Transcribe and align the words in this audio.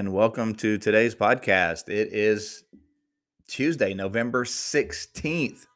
And 0.00 0.14
welcome 0.14 0.54
to 0.54 0.78
today's 0.78 1.14
podcast. 1.14 1.90
It 1.90 2.08
is 2.14 2.64
Tuesday, 3.46 3.92
November 3.92 4.46
16th, 4.46 5.66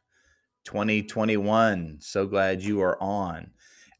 2021. 0.64 1.98
So 2.00 2.26
glad 2.26 2.62
you 2.62 2.80
are 2.80 2.96
on. 3.02 3.50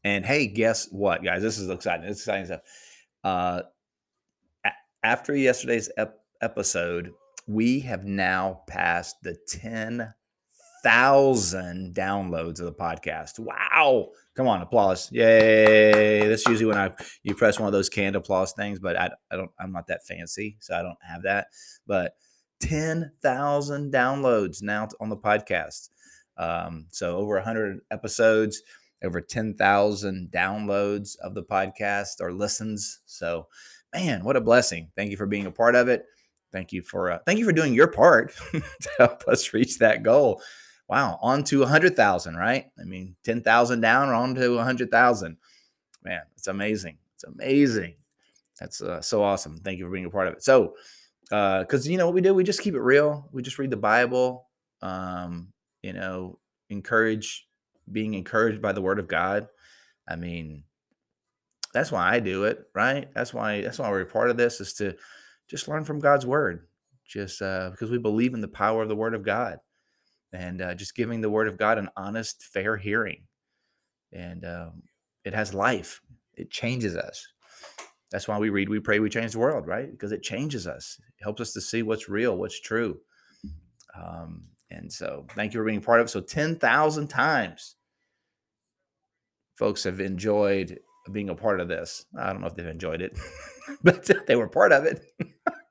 And 0.03 0.25
hey, 0.25 0.47
guess 0.47 0.87
what, 0.91 1.23
guys? 1.23 1.43
This 1.43 1.59
is 1.59 1.69
exciting. 1.69 2.07
It's 2.07 2.21
exciting 2.21 2.45
stuff. 2.47 2.61
Uh, 3.23 3.61
after 5.03 5.35
yesterday's 5.35 5.91
ep- 5.95 6.17
episode, 6.41 7.11
we 7.45 7.81
have 7.81 8.03
now 8.03 8.61
passed 8.67 9.17
the 9.21 9.37
10,000 10.85 11.95
downloads 11.95 12.59
of 12.59 12.65
the 12.65 12.71
podcast. 12.71 13.39
Wow. 13.39 14.09
Come 14.35 14.47
on, 14.47 14.61
applause. 14.61 15.11
Yay. 15.11 16.27
That's 16.27 16.45
usually 16.45 16.67
when 16.67 16.77
I 16.77 16.91
you 17.23 17.33
press 17.33 17.59
one 17.59 17.65
of 17.65 17.73
those 17.73 17.89
canned 17.89 18.15
applause 18.15 18.53
things, 18.53 18.77
but 18.77 18.95
I, 18.95 19.09
I 19.31 19.35
don't 19.35 19.49
I'm 19.59 19.71
not 19.71 19.87
that 19.87 20.05
fancy, 20.05 20.57
so 20.59 20.75
I 20.75 20.83
don't 20.83 20.97
have 21.01 21.23
that. 21.23 21.47
But 21.87 22.15
10,000 22.59 23.91
downloads 23.91 24.61
now 24.61 24.87
on 24.99 25.09
the 25.09 25.17
podcast. 25.17 25.89
Um, 26.37 26.85
so 26.91 27.17
over 27.17 27.33
100 27.33 27.79
episodes, 27.89 28.61
over 29.03 29.21
10,000 29.21 30.29
downloads 30.31 31.17
of 31.17 31.33
the 31.33 31.43
podcast 31.43 32.21
or 32.21 32.31
listens. 32.31 32.99
So, 33.07 33.47
man, 33.91 34.23
what 34.23 34.35
a 34.35 34.41
blessing. 34.41 34.91
Thank 34.95 35.09
you 35.09 35.17
for 35.17 35.25
being 35.25 35.47
a 35.47 35.51
part 35.51 35.73
of 35.73 35.87
it. 35.87 36.05
Thank 36.51 36.71
you 36.71 36.83
for 36.83 37.11
uh, 37.11 37.19
thank 37.25 37.39
you 37.39 37.45
for 37.45 37.51
doing 37.51 37.73
your 37.73 37.87
part 37.87 38.35
to 38.51 38.63
help 38.99 39.27
us 39.27 39.51
reach 39.51 39.79
that 39.79 40.03
goal. 40.03 40.41
Wow, 40.87 41.17
on 41.21 41.43
to 41.45 41.61
100,000, 41.61 42.35
right? 42.35 42.65
I 42.79 42.83
mean, 42.83 43.15
10,000 43.23 43.81
down, 43.81 44.09
on 44.09 44.35
to 44.35 44.55
100,000. 44.55 45.37
Man, 46.03 46.21
it's 46.37 46.47
amazing. 46.47 46.97
It's 47.15 47.23
amazing. 47.23 47.95
That's 48.59 48.81
uh, 48.81 49.01
so 49.01 49.23
awesome. 49.23 49.59
Thank 49.63 49.79
you 49.79 49.85
for 49.85 49.91
being 49.91 50.05
a 50.05 50.09
part 50.09 50.27
of 50.27 50.35
it. 50.35 50.43
So, 50.43 50.75
because 51.23 51.87
uh, 51.87 51.89
you 51.89 51.97
know 51.97 52.05
what 52.05 52.13
we 52.13 52.21
do, 52.21 52.33
we 52.33 52.43
just 52.43 52.61
keep 52.61 52.75
it 52.75 52.81
real. 52.81 53.27
We 53.31 53.41
just 53.41 53.57
read 53.57 53.71
the 53.71 53.77
Bible. 53.77 54.47
Um, 54.81 55.51
you 55.81 55.93
know, 55.93 56.39
encourage 56.69 57.47
being 57.91 58.13
encouraged 58.13 58.61
by 58.61 58.71
the 58.71 58.81
Word 58.81 58.99
of 58.99 59.07
God. 59.07 59.47
I 60.07 60.15
mean, 60.15 60.63
that's 61.73 61.91
why 61.91 62.09
I 62.09 62.19
do 62.19 62.45
it, 62.45 62.67
right? 62.73 63.09
That's 63.13 63.33
why 63.33 63.61
that's 63.61 63.79
why 63.79 63.89
we're 63.89 64.01
a 64.01 64.05
part 64.05 64.29
of 64.29 64.37
this 64.37 64.61
is 64.61 64.73
to 64.75 64.95
just 65.47 65.67
learn 65.67 65.83
from 65.83 65.99
God's 65.99 66.25
Word, 66.25 66.67
just 67.05 67.41
uh, 67.41 67.71
because 67.71 67.91
we 67.91 67.97
believe 67.97 68.33
in 68.33 68.41
the 68.41 68.47
power 68.47 68.81
of 68.81 68.89
the 68.89 68.95
Word 68.95 69.13
of 69.13 69.23
God, 69.23 69.59
and 70.35 70.61
uh, 70.61 70.75
just 70.75 70.95
giving 70.95 71.21
the 71.21 71.29
Word 71.29 71.47
of 71.47 71.57
God 71.57 71.77
an 71.77 71.89
honest, 71.95 72.43
fair 72.43 72.77
hearing, 72.77 73.23
and 74.11 74.43
um, 74.45 74.83
it 75.23 75.33
has 75.33 75.53
life. 75.53 76.01
It 76.33 76.51
changes 76.51 76.95
us. 76.95 77.25
That's 78.11 78.27
why 78.27 78.37
we 78.37 78.49
read, 78.49 78.69
we 78.69 78.79
pray, 78.79 78.99
we 78.99 79.09
change 79.09 79.31
the 79.31 79.39
world, 79.39 79.65
right? 79.65 79.89
Because 79.89 80.11
it 80.11 80.23
changes 80.23 80.67
us. 80.67 80.99
It 80.99 81.23
helps 81.23 81.41
us 81.41 81.53
to 81.53 81.61
see 81.61 81.83
what's 81.83 82.09
real, 82.09 82.37
what's 82.37 82.59
true. 82.59 82.99
Um, 83.97 84.43
and 84.69 84.91
so, 84.91 85.25
thank 85.35 85.53
you 85.53 85.59
for 85.59 85.65
being 85.65 85.81
part 85.81 86.01
of 86.01 86.07
it. 86.07 86.09
So, 86.09 86.21
10,000 86.21 87.07
times 87.07 87.75
folks 89.55 89.85
have 89.85 90.01
enjoyed 90.01 90.79
being 91.11 91.29
a 91.29 91.35
part 91.35 91.61
of 91.61 91.69
this. 91.69 92.05
I 92.17 92.31
don't 92.33 92.41
know 92.41 92.47
if 92.47 92.55
they've 92.55 92.65
enjoyed 92.65 93.01
it, 93.01 93.17
but 93.83 94.09
they 94.27 94.35
were 94.35 94.49
part 94.49 94.73
of 94.73 94.85
it. 94.85 95.01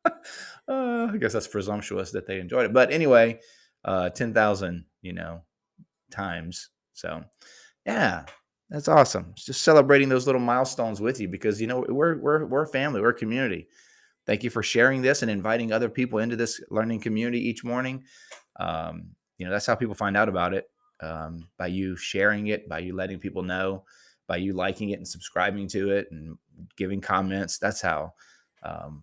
uh, 0.07 1.09
I 1.13 1.17
guess 1.19 1.35
that's 1.35 1.49
presumptuous 1.49 2.13
that 2.13 2.27
they 2.27 2.41
enjoyed 2.41 2.67
it. 2.67 2.73
But 2.73 2.91
anyway, 2.91 3.41
uh, 3.85 4.11
10,000, 4.11 4.85
you 5.03 5.13
know, 5.13 5.43
times. 6.11 6.71
So, 6.93 7.25
yeah, 7.87 8.25
that's 8.71 8.89
awesome. 8.89 9.29
It's 9.33 9.45
just 9.45 9.63
celebrating 9.63 10.09
those 10.09 10.27
little 10.27 10.41
milestones 10.41 11.01
with 11.01 11.21
you 11.21 11.29
because 11.29 11.61
you 11.61 11.67
know 11.67 11.85
we're 11.89 12.19
we're 12.19 12.47
we're 12.47 12.63
a 12.63 12.69
family, 12.69 13.01
we're 13.01 13.11
a 13.11 13.15
community. 13.15 13.69
Thank 14.27 14.43
you 14.43 14.51
for 14.51 14.63
sharing 14.63 15.03
this 15.03 15.23
and 15.23 15.31
inviting 15.31 15.71
other 15.71 15.91
people 15.91 16.19
into 16.19 16.37
this 16.37 16.63
learning 16.71 17.01
community 17.01 17.47
each 17.47 17.63
morning. 17.63 18.05
Um, 18.59 19.11
you 19.39 19.45
know 19.45 19.53
that's 19.53 19.67
how 19.67 19.75
people 19.75 19.95
find 19.95 20.17
out 20.17 20.29
about 20.29 20.55
it 20.55 20.71
um, 21.01 21.49
by 21.59 21.67
you 21.67 21.97
sharing 21.97 22.47
it, 22.49 22.69
by 22.69 22.79
you 22.79 22.97
letting 22.97 23.19
people 23.19 23.43
know, 23.43 23.85
by 24.27 24.39
you 24.39 24.55
liking 24.55 24.91
it 24.91 24.99
and 24.99 25.07
subscribing 25.07 25.69
to 25.69 25.91
it 25.91 26.09
and 26.11 26.39
giving 26.77 27.01
comments. 27.01 27.59
That's 27.59 27.81
how. 27.81 28.15
Um, 28.63 29.03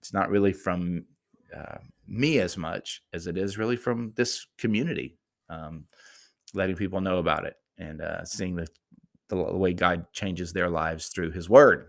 it's 0.00 0.12
not 0.12 0.30
really 0.30 0.52
from 0.52 1.04
uh, 1.52 1.78
me 2.06 2.38
as 2.38 2.56
much 2.56 3.02
as 3.12 3.26
it 3.26 3.36
is 3.36 3.58
really 3.58 3.76
from 3.76 4.12
this 4.16 4.46
community, 4.58 5.18
um, 5.48 5.84
letting 6.54 6.76
people 6.76 7.00
know 7.00 7.18
about 7.18 7.44
it 7.46 7.54
and 7.78 8.00
uh, 8.00 8.24
seeing 8.24 8.56
the, 8.56 8.66
the, 9.28 9.36
the 9.36 9.56
way 9.56 9.72
God 9.72 10.06
changes 10.12 10.52
their 10.52 10.70
lives 10.70 11.08
through 11.08 11.32
His 11.32 11.48
Word. 11.48 11.88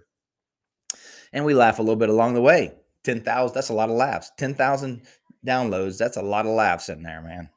And 1.31 1.45
we 1.45 1.53
laugh 1.53 1.79
a 1.79 1.81
little 1.81 1.95
bit 1.95 2.09
along 2.09 2.33
the 2.33 2.41
way. 2.41 2.73
Ten 3.03 3.21
thousand. 3.21 3.55
That's 3.55 3.69
a 3.69 3.73
lot 3.73 3.89
of 3.89 3.95
laughs. 3.95 4.31
Ten 4.37 4.55
thousand 4.55 5.03
downloads. 5.45 5.97
That's 5.97 6.17
a 6.17 6.21
lot 6.21 6.45
of 6.45 6.51
laughs 6.53 6.89
in 6.89 7.03
there, 7.03 7.21
man. 7.21 7.49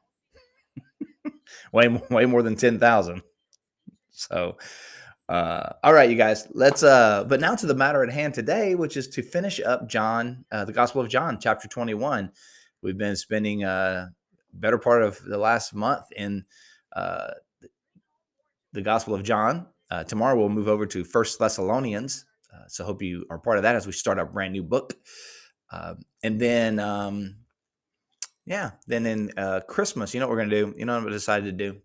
way 1.73 1.87
way 2.09 2.25
more 2.25 2.41
than 2.43 2.55
ten 2.55 2.79
thousand. 2.79 3.21
So, 4.11 4.57
uh, 5.31 5.73
all 5.81 5.93
right, 5.93 6.09
you 6.09 6.17
guys. 6.17 6.47
Let's. 6.51 6.83
Uh, 6.83 7.23
but 7.23 7.39
now 7.39 7.55
to 7.55 7.65
the 7.65 7.73
matter 7.73 8.03
at 8.03 8.11
hand 8.11 8.33
today, 8.33 8.75
which 8.75 8.97
is 8.97 9.07
to 9.09 9.21
finish 9.21 9.61
up 9.61 9.87
John, 9.87 10.43
uh, 10.51 10.65
the 10.65 10.73
Gospel 10.73 10.99
of 10.99 11.07
John, 11.07 11.39
chapter 11.39 11.69
twenty-one. 11.69 12.31
We've 12.81 12.97
been 12.97 13.15
spending 13.15 13.63
a 13.63 13.67
uh, 13.67 14.05
better 14.51 14.77
part 14.77 15.03
of 15.03 15.23
the 15.23 15.37
last 15.37 15.73
month 15.73 16.05
in 16.15 16.43
uh, 16.93 17.31
the 18.73 18.81
Gospel 18.81 19.13
of 19.13 19.23
John. 19.23 19.67
Uh, 19.89 20.03
tomorrow 20.03 20.37
we'll 20.37 20.49
move 20.49 20.67
over 20.67 20.85
to 20.85 21.03
First 21.05 21.39
Thessalonians. 21.39 22.25
Uh, 22.53 22.67
so 22.67 22.83
hope 22.83 23.01
you 23.01 23.25
are 23.29 23.39
part 23.39 23.57
of 23.57 23.63
that 23.63 23.75
as 23.75 23.85
we 23.85 23.93
start 23.93 24.19
our 24.19 24.25
brand 24.25 24.51
new 24.51 24.63
book. 24.63 24.93
Uh, 25.71 25.95
and 26.23 26.39
then, 26.41 26.79
um, 26.79 27.37
yeah, 28.45 28.71
then 28.87 29.05
in 29.05 29.31
uh, 29.37 29.61
Christmas, 29.67 30.13
you 30.13 30.19
know 30.19 30.27
what 30.27 30.31
we're 30.31 30.43
going 30.43 30.49
to 30.49 30.65
do? 30.65 30.73
You 30.77 30.85
know 30.85 30.99
what 30.99 31.07
I 31.07 31.11
decided 31.11 31.57
to 31.57 31.71
do? 31.71 31.79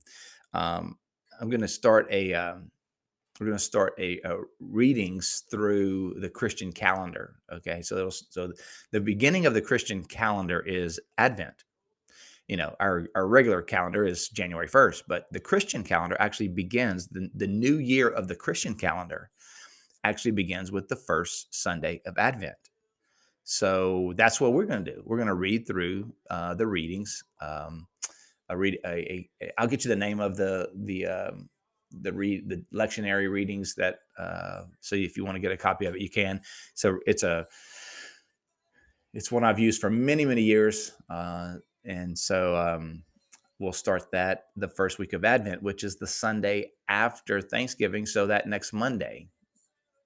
Um, 0.53 0.99
I'm 1.41 1.51
going 1.51 1.61
to 1.61 1.69
start 1.69 2.09
a. 2.11 2.35
Um, 2.35 2.73
we're 3.39 3.47
going 3.47 3.59
to 3.59 3.65
start 3.65 3.95
a, 3.99 4.21
a, 4.25 4.39
readings 4.61 5.45
through 5.51 6.15
the 6.21 6.31
Christian 6.31 6.73
calendar. 6.73 7.37
Okay, 7.53 7.83
so 7.83 8.11
so 8.11 8.53
the 8.93 9.01
beginning 9.01 9.47
of 9.47 9.55
the 9.55 9.63
Christian 9.63 10.05
calendar 10.05 10.61
is 10.61 11.01
Advent. 11.19 11.65
You 12.49 12.57
know 12.57 12.77
our, 12.79 13.09
our 13.17 13.27
regular 13.27 13.61
calendar 13.61 14.07
is 14.07 14.29
january 14.29 14.69
1st 14.69 15.03
but 15.09 15.27
the 15.33 15.41
christian 15.41 15.83
calendar 15.83 16.17
actually 16.21 16.47
begins 16.47 17.09
the, 17.09 17.29
the 17.35 17.49
new 17.49 17.79
year 17.79 18.09
of 18.09 18.29
the 18.29 18.37
christian 18.37 18.77
calendar 18.77 19.31
actually 20.05 20.31
begins 20.31 20.71
with 20.71 20.87
the 20.87 20.95
first 20.95 21.53
sunday 21.53 22.01
of 22.07 22.17
advent. 22.19 22.55
So 23.43 24.13
that's 24.17 24.41
what 24.41 24.53
we're 24.53 24.65
going 24.67 24.85
to 24.85 24.93
do. 24.93 25.03
We're 25.05 25.19
going 25.19 25.29
to 25.29 25.35
read 25.35 25.67
through 25.67 26.13
uh, 26.31 26.55
the 26.55 26.67
readings 26.67 27.25
um, 27.41 27.87
a 28.49 28.57
read 28.57 28.79
a, 28.85 28.89
a, 28.89 29.31
a 29.43 29.53
i'll 29.59 29.67
get 29.67 29.85
you 29.85 29.89
the 29.89 29.97
name 29.97 30.21
of 30.21 30.37
the 30.37 30.71
the 30.75 31.07
um, 31.07 31.49
the 32.01 32.13
read 32.13 32.49
the 32.49 32.65
lectionary 32.73 33.31
readings 33.31 33.75
that 33.75 34.01
uh, 34.19 34.63
so 34.81 34.97
if 34.97 35.17
you 35.17 35.25
want 35.25 35.37
to 35.37 35.41
get 35.41 35.53
a 35.53 35.57
copy 35.57 35.87
of 35.87 35.95
it 35.95 36.01
you 36.01 36.11
can 36.11 36.41
so 36.75 36.99
it's 37.07 37.23
a 37.23 37.47
it's 39.17 39.33
one 39.33 39.45
I've 39.45 39.59
used 39.59 39.81
for 39.81 39.89
many, 39.89 40.27
many 40.27 40.43
years. 40.43 40.93
Uh, 41.09 41.55
and 41.87 42.17
so 42.19 42.55
um, 42.55 43.03
we'll 43.59 43.73
start 43.73 44.11
that 44.13 44.49
the 44.57 44.69
first 44.69 44.99
week 44.99 45.15
of 45.15 45.25
Advent, 45.25 45.63
which 45.63 45.83
is 45.83 45.97
the 45.97 46.07
Sunday 46.07 46.73
after 46.87 47.41
Thanksgiving. 47.41 48.05
So 48.05 48.27
that 48.27 48.47
next 48.47 48.75
Monday, 48.75 49.31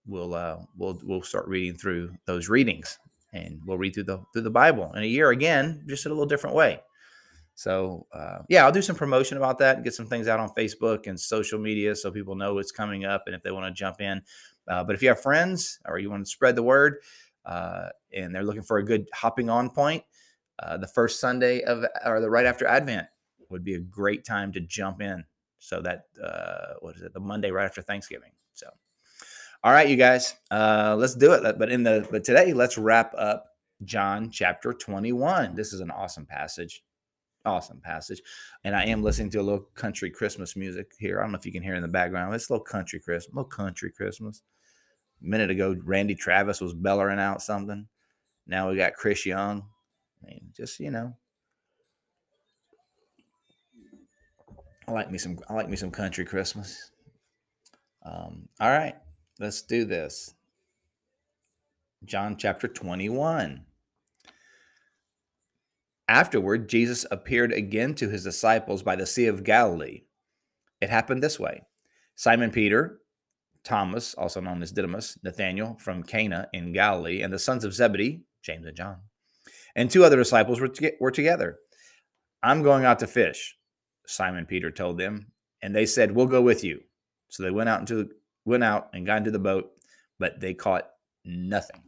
we'll 0.06 0.32
uh, 0.34 0.58
we'll 0.76 1.00
we'll 1.02 1.22
start 1.22 1.48
reading 1.48 1.76
through 1.76 2.12
those 2.26 2.48
readings, 2.48 3.00
and 3.32 3.60
we'll 3.66 3.78
read 3.78 3.94
through 3.94 4.04
the 4.04 4.22
through 4.32 4.42
the 4.42 4.50
Bible 4.50 4.92
in 4.94 5.02
a 5.02 5.06
year 5.06 5.30
again, 5.30 5.82
just 5.88 6.06
in 6.06 6.12
a 6.12 6.14
little 6.14 6.28
different 6.28 6.54
way. 6.54 6.80
So 7.60 8.06
uh, 8.10 8.38
yeah, 8.48 8.64
I'll 8.64 8.72
do 8.72 8.80
some 8.80 8.96
promotion 8.96 9.36
about 9.36 9.58
that 9.58 9.76
and 9.76 9.84
get 9.84 9.92
some 9.92 10.06
things 10.06 10.28
out 10.28 10.40
on 10.40 10.48
Facebook 10.56 11.06
and 11.06 11.20
social 11.20 11.58
media 11.58 11.94
so 11.94 12.10
people 12.10 12.34
know 12.34 12.56
it's 12.56 12.72
coming 12.72 13.04
up 13.04 13.24
and 13.26 13.34
if 13.34 13.42
they 13.42 13.50
want 13.50 13.66
to 13.66 13.78
jump 13.78 14.00
in. 14.00 14.22
Uh, 14.66 14.82
but 14.82 14.94
if 14.94 15.02
you 15.02 15.08
have 15.08 15.20
friends 15.20 15.78
or 15.84 15.98
you 15.98 16.08
want 16.08 16.24
to 16.24 16.30
spread 16.30 16.56
the 16.56 16.62
word 16.62 17.02
uh, 17.44 17.88
and 18.14 18.34
they're 18.34 18.44
looking 18.44 18.62
for 18.62 18.78
a 18.78 18.82
good 18.82 19.10
hopping 19.12 19.50
on 19.50 19.68
point, 19.68 20.02
uh, 20.58 20.78
the 20.78 20.86
first 20.86 21.20
Sunday 21.20 21.60
of 21.60 21.84
or 22.02 22.22
the 22.22 22.30
right 22.30 22.46
after 22.46 22.66
Advent 22.66 23.08
would 23.50 23.62
be 23.62 23.74
a 23.74 23.78
great 23.78 24.24
time 24.24 24.52
to 24.52 24.60
jump 24.60 25.02
in. 25.02 25.24
So 25.58 25.82
that 25.82 26.04
uh, 26.22 26.76
what 26.80 26.96
is 26.96 27.02
it? 27.02 27.12
The 27.12 27.20
Monday 27.20 27.50
right 27.50 27.66
after 27.66 27.82
Thanksgiving. 27.82 28.30
So, 28.54 28.68
all 29.62 29.72
right, 29.72 29.86
you 29.86 29.96
guys, 29.96 30.34
uh, 30.50 30.96
let's 30.98 31.14
do 31.14 31.32
it. 31.32 31.58
But 31.58 31.70
in 31.70 31.82
the 31.82 32.08
but 32.10 32.24
today, 32.24 32.54
let's 32.54 32.78
wrap 32.78 33.12
up 33.18 33.48
John 33.84 34.30
chapter 34.30 34.72
21. 34.72 35.56
This 35.56 35.74
is 35.74 35.80
an 35.80 35.90
awesome 35.90 36.24
passage. 36.24 36.82
Awesome 37.44 37.80
passage. 37.80 38.20
And 38.64 38.76
I 38.76 38.84
am 38.84 39.02
listening 39.02 39.30
to 39.30 39.40
a 39.40 39.42
little 39.42 39.66
country 39.74 40.10
Christmas 40.10 40.56
music 40.56 40.92
here. 40.98 41.18
I 41.18 41.22
don't 41.22 41.32
know 41.32 41.38
if 41.38 41.46
you 41.46 41.52
can 41.52 41.62
hear 41.62 41.74
in 41.74 41.82
the 41.82 41.88
background. 41.88 42.34
It's 42.34 42.50
a 42.50 42.52
little 42.52 42.64
country 42.64 43.00
Christmas, 43.00 43.34
little 43.34 43.48
country 43.48 43.90
Christmas. 43.90 44.42
A 45.22 45.26
minute 45.26 45.50
ago, 45.50 45.74
Randy 45.84 46.14
Travis 46.14 46.60
was 46.60 46.74
bellowing 46.74 47.18
out 47.18 47.40
something. 47.40 47.88
Now 48.46 48.68
we 48.68 48.76
got 48.76 48.94
Chris 48.94 49.24
Young. 49.24 49.64
I 50.22 50.26
mean, 50.26 50.50
just 50.54 50.80
you 50.80 50.90
know, 50.90 51.16
I 54.86 54.92
like 54.92 55.10
me 55.10 55.16
some. 55.16 55.38
I 55.48 55.54
like 55.54 55.68
me 55.68 55.76
some 55.76 55.90
country 55.90 56.26
Christmas. 56.26 56.90
Um, 58.04 58.48
all 58.60 58.70
right, 58.70 58.96
let's 59.38 59.62
do 59.62 59.84
this. 59.84 60.34
John 62.04 62.36
chapter 62.36 62.68
twenty-one. 62.68 63.64
Afterward, 66.10 66.68
Jesus 66.68 67.06
appeared 67.12 67.52
again 67.52 67.94
to 67.94 68.08
his 68.08 68.24
disciples 68.24 68.82
by 68.82 68.96
the 68.96 69.06
Sea 69.06 69.26
of 69.26 69.44
Galilee. 69.44 70.02
It 70.80 70.90
happened 70.90 71.22
this 71.22 71.38
way 71.38 71.62
Simon 72.16 72.50
Peter, 72.50 72.98
Thomas, 73.62 74.14
also 74.14 74.40
known 74.40 74.60
as 74.60 74.72
Didymus, 74.72 75.20
Nathanael 75.22 75.76
from 75.78 76.02
Cana 76.02 76.48
in 76.52 76.72
Galilee, 76.72 77.22
and 77.22 77.32
the 77.32 77.38
sons 77.38 77.64
of 77.64 77.72
Zebedee, 77.72 78.24
James 78.42 78.66
and 78.66 78.76
John, 78.76 78.96
and 79.76 79.88
two 79.88 80.02
other 80.02 80.16
disciples 80.16 80.60
were, 80.60 80.66
to- 80.66 80.96
were 80.98 81.12
together. 81.12 81.60
I'm 82.42 82.64
going 82.64 82.84
out 82.84 82.98
to 82.98 83.06
fish, 83.06 83.56
Simon 84.04 84.46
Peter 84.46 84.72
told 84.72 84.98
them, 84.98 85.30
and 85.62 85.76
they 85.76 85.86
said, 85.86 86.10
"We'll 86.10 86.26
go 86.26 86.42
with 86.42 86.64
you." 86.64 86.80
So 87.28 87.44
they 87.44 87.52
went 87.52 87.68
out 87.68 87.88
into 87.88 88.10
went 88.44 88.64
out 88.64 88.90
and 88.94 89.06
got 89.06 89.18
into 89.18 89.30
the 89.30 89.38
boat, 89.38 89.70
but 90.18 90.40
they 90.40 90.54
caught 90.54 90.90
nothing. 91.24 91.84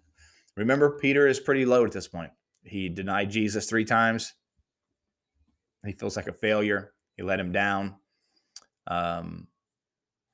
Remember, 0.57 0.97
Peter 0.97 1.27
is 1.27 1.41
pretty 1.41 1.65
low 1.65 1.85
at 1.85 1.91
this 1.91 2.07
point. 2.07 2.31
He 2.65 2.89
denied 2.89 3.31
Jesus 3.31 3.69
three 3.69 3.85
times. 3.85 4.35
He 5.85 5.93
feels 5.93 6.17
like 6.17 6.29
a 6.29 6.33
failure. 6.33 6.93
He 7.17 7.23
let 7.23 7.41
him 7.41 7.53
down. 7.53 7.97
Um, 8.87 9.49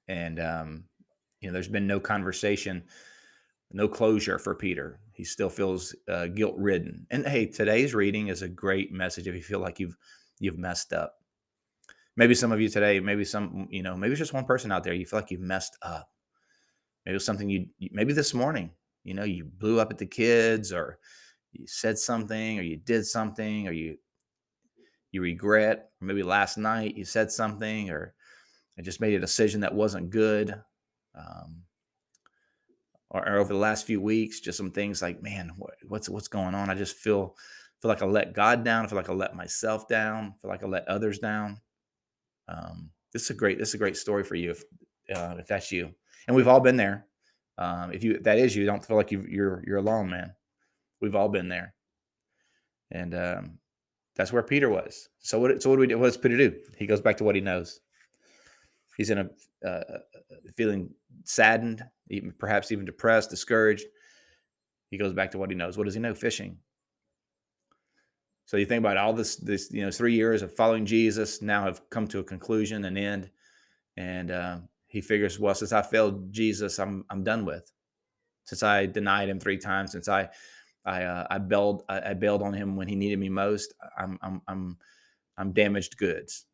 and, 0.06 0.40
um, 0.40 0.84
you 1.40 1.48
know, 1.48 1.52
there's 1.52 1.68
been 1.68 1.86
no 1.86 2.00
conversation, 2.00 2.84
no 3.72 3.88
closure 3.88 4.38
for 4.38 4.54
Peter. 4.54 5.00
He 5.12 5.24
still 5.24 5.50
feels 5.50 5.94
uh, 6.08 6.26
guilt 6.26 6.54
ridden. 6.56 7.06
And 7.10 7.26
hey, 7.26 7.46
today's 7.46 7.94
reading 7.94 8.28
is 8.28 8.42
a 8.42 8.48
great 8.48 8.92
message 8.92 9.26
if 9.26 9.34
you 9.34 9.42
feel 9.42 9.60
like 9.60 9.80
you've 9.80 9.96
you've 10.38 10.58
messed 10.58 10.92
up. 10.92 11.14
Maybe 12.16 12.34
some 12.34 12.52
of 12.52 12.60
you 12.60 12.68
today, 12.68 13.00
maybe 13.00 13.24
some, 13.24 13.68
you 13.70 13.82
know, 13.82 13.96
maybe 13.96 14.12
it's 14.12 14.18
just 14.18 14.32
one 14.32 14.44
person 14.44 14.72
out 14.72 14.84
there. 14.84 14.94
You 14.94 15.06
feel 15.06 15.18
like 15.18 15.30
you've 15.30 15.40
messed 15.40 15.76
up. 15.82 16.10
Maybe 17.04 17.14
it 17.14 17.16
was 17.16 17.24
something 17.24 17.48
you, 17.48 17.66
maybe 17.92 18.12
this 18.12 18.34
morning, 18.34 18.70
you 19.04 19.14
know, 19.14 19.24
you 19.24 19.44
blew 19.44 19.80
up 19.80 19.90
at 19.90 19.98
the 19.98 20.06
kids 20.06 20.72
or 20.72 20.98
you 21.58 21.66
said 21.66 21.98
something 21.98 22.58
or 22.58 22.62
you 22.62 22.76
did 22.76 23.04
something 23.04 23.66
or 23.66 23.72
you 23.72 23.98
you 25.10 25.20
regret 25.20 25.90
or 26.00 26.06
maybe 26.06 26.22
last 26.22 26.56
night 26.56 26.96
you 26.96 27.04
said 27.04 27.32
something 27.32 27.90
or 27.90 28.14
I 28.78 28.82
just 28.82 29.00
made 29.00 29.14
a 29.14 29.20
decision 29.20 29.62
that 29.62 29.74
wasn't 29.74 30.10
good 30.10 30.54
um, 31.16 31.62
or, 33.10 33.28
or, 33.28 33.38
over 33.38 33.52
the 33.52 33.58
last 33.58 33.86
few 33.86 34.00
weeks 34.00 34.40
just 34.40 34.56
some 34.56 34.70
things 34.70 35.02
like 35.02 35.20
man 35.22 35.52
what, 35.56 35.74
what's 35.86 36.08
what's 36.08 36.28
going 36.28 36.54
on? 36.54 36.70
I 36.70 36.74
just 36.74 36.96
feel 36.96 37.36
feel 37.80 37.88
like 37.88 38.02
I 38.02 38.06
let 38.06 38.34
God 38.34 38.64
down 38.64 38.84
I 38.84 38.88
feel 38.88 38.96
like 38.96 39.10
I 39.10 39.14
let 39.14 39.34
myself 39.34 39.88
down 39.88 40.34
I 40.36 40.40
feel 40.40 40.50
like 40.50 40.62
I 40.62 40.66
let 40.66 40.86
others 40.86 41.18
down. 41.18 41.60
Um, 42.46 42.90
this 43.12 43.22
is 43.24 43.30
a 43.30 43.34
great 43.34 43.58
this 43.58 43.68
is 43.70 43.74
a 43.74 43.78
great 43.78 43.96
story 43.96 44.22
for 44.22 44.36
you 44.36 44.52
if 44.52 44.62
uh, 45.14 45.36
if 45.38 45.48
that's 45.48 45.72
you. 45.72 45.90
And 46.26 46.36
we've 46.36 46.48
all 46.48 46.60
been 46.60 46.76
there. 46.76 47.06
Um, 47.56 47.92
if 47.92 48.04
you 48.04 48.12
if 48.12 48.22
that 48.22 48.38
is 48.38 48.54
you 48.54 48.66
don't 48.66 48.84
feel 48.84 48.96
like 48.96 49.10
you, 49.10 49.26
you're 49.28 49.64
you're 49.66 49.78
alone 49.78 50.08
man 50.10 50.34
We've 51.00 51.14
all 51.14 51.28
been 51.28 51.48
there. 51.48 51.74
And 52.90 53.14
um, 53.14 53.58
that's 54.16 54.32
where 54.32 54.42
Peter 54.42 54.68
was. 54.68 55.08
So 55.20 55.38
what? 55.38 55.62
So 55.62 55.70
what 55.70 55.76
do 55.76 55.80
we 55.80 55.86
do? 55.86 55.98
What 55.98 56.06
does 56.06 56.16
Peter 56.16 56.36
do? 56.36 56.56
He 56.76 56.86
goes 56.86 57.00
back 57.00 57.16
to 57.18 57.24
what 57.24 57.34
he 57.34 57.40
knows. 57.40 57.80
He's 58.96 59.10
in 59.10 59.18
a 59.18 59.68
uh, 59.68 59.84
feeling 60.56 60.90
saddened, 61.24 61.84
even 62.10 62.32
perhaps 62.38 62.72
even 62.72 62.84
depressed, 62.84 63.30
discouraged. 63.30 63.84
He 64.90 64.98
goes 64.98 65.12
back 65.12 65.30
to 65.32 65.38
what 65.38 65.50
he 65.50 65.56
knows. 65.56 65.76
What 65.76 65.84
does 65.84 65.94
he 65.94 66.00
know? 66.00 66.14
Fishing. 66.14 66.58
So 68.46 68.56
you 68.56 68.64
think 68.64 68.80
about 68.80 68.96
all 68.96 69.12
this, 69.12 69.36
this 69.36 69.70
you 69.70 69.84
know, 69.84 69.90
three 69.90 70.14
years 70.14 70.40
of 70.40 70.56
following 70.56 70.86
Jesus 70.86 71.42
now 71.42 71.64
have 71.64 71.82
come 71.90 72.08
to 72.08 72.20
a 72.20 72.24
conclusion, 72.24 72.84
an 72.86 72.96
end, 72.96 73.30
and 73.98 74.30
uh, 74.30 74.58
he 74.86 75.02
figures, 75.02 75.38
well, 75.38 75.54
since 75.54 75.70
I 75.70 75.82
failed 75.82 76.32
Jesus, 76.32 76.78
I'm 76.78 77.04
I'm 77.10 77.22
done 77.22 77.44
with. 77.44 77.70
Since 78.44 78.62
I 78.62 78.86
denied 78.86 79.28
him 79.28 79.38
three 79.38 79.58
times, 79.58 79.92
since 79.92 80.08
I 80.08 80.30
I 80.84 81.02
uh, 81.02 81.26
I 81.30 81.38
bailed 81.38 81.82
I, 81.88 82.10
I, 82.10 82.14
bailed 82.14 82.42
on 82.42 82.54
him 82.54 82.76
when 82.76 82.88
he 82.88 82.96
needed 82.96 83.18
me 83.18 83.28
most. 83.28 83.74
I'm 83.96 84.18
I'm 84.22 84.42
I'm 84.48 84.78
I'm 85.36 85.52
damaged 85.52 85.98
goods. 85.98 86.46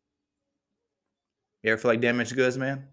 You 1.63 1.71
ever 1.71 1.81
feel 1.81 1.91
like 1.91 2.01
damaged 2.01 2.35
goods, 2.35 2.57
man? 2.57 2.87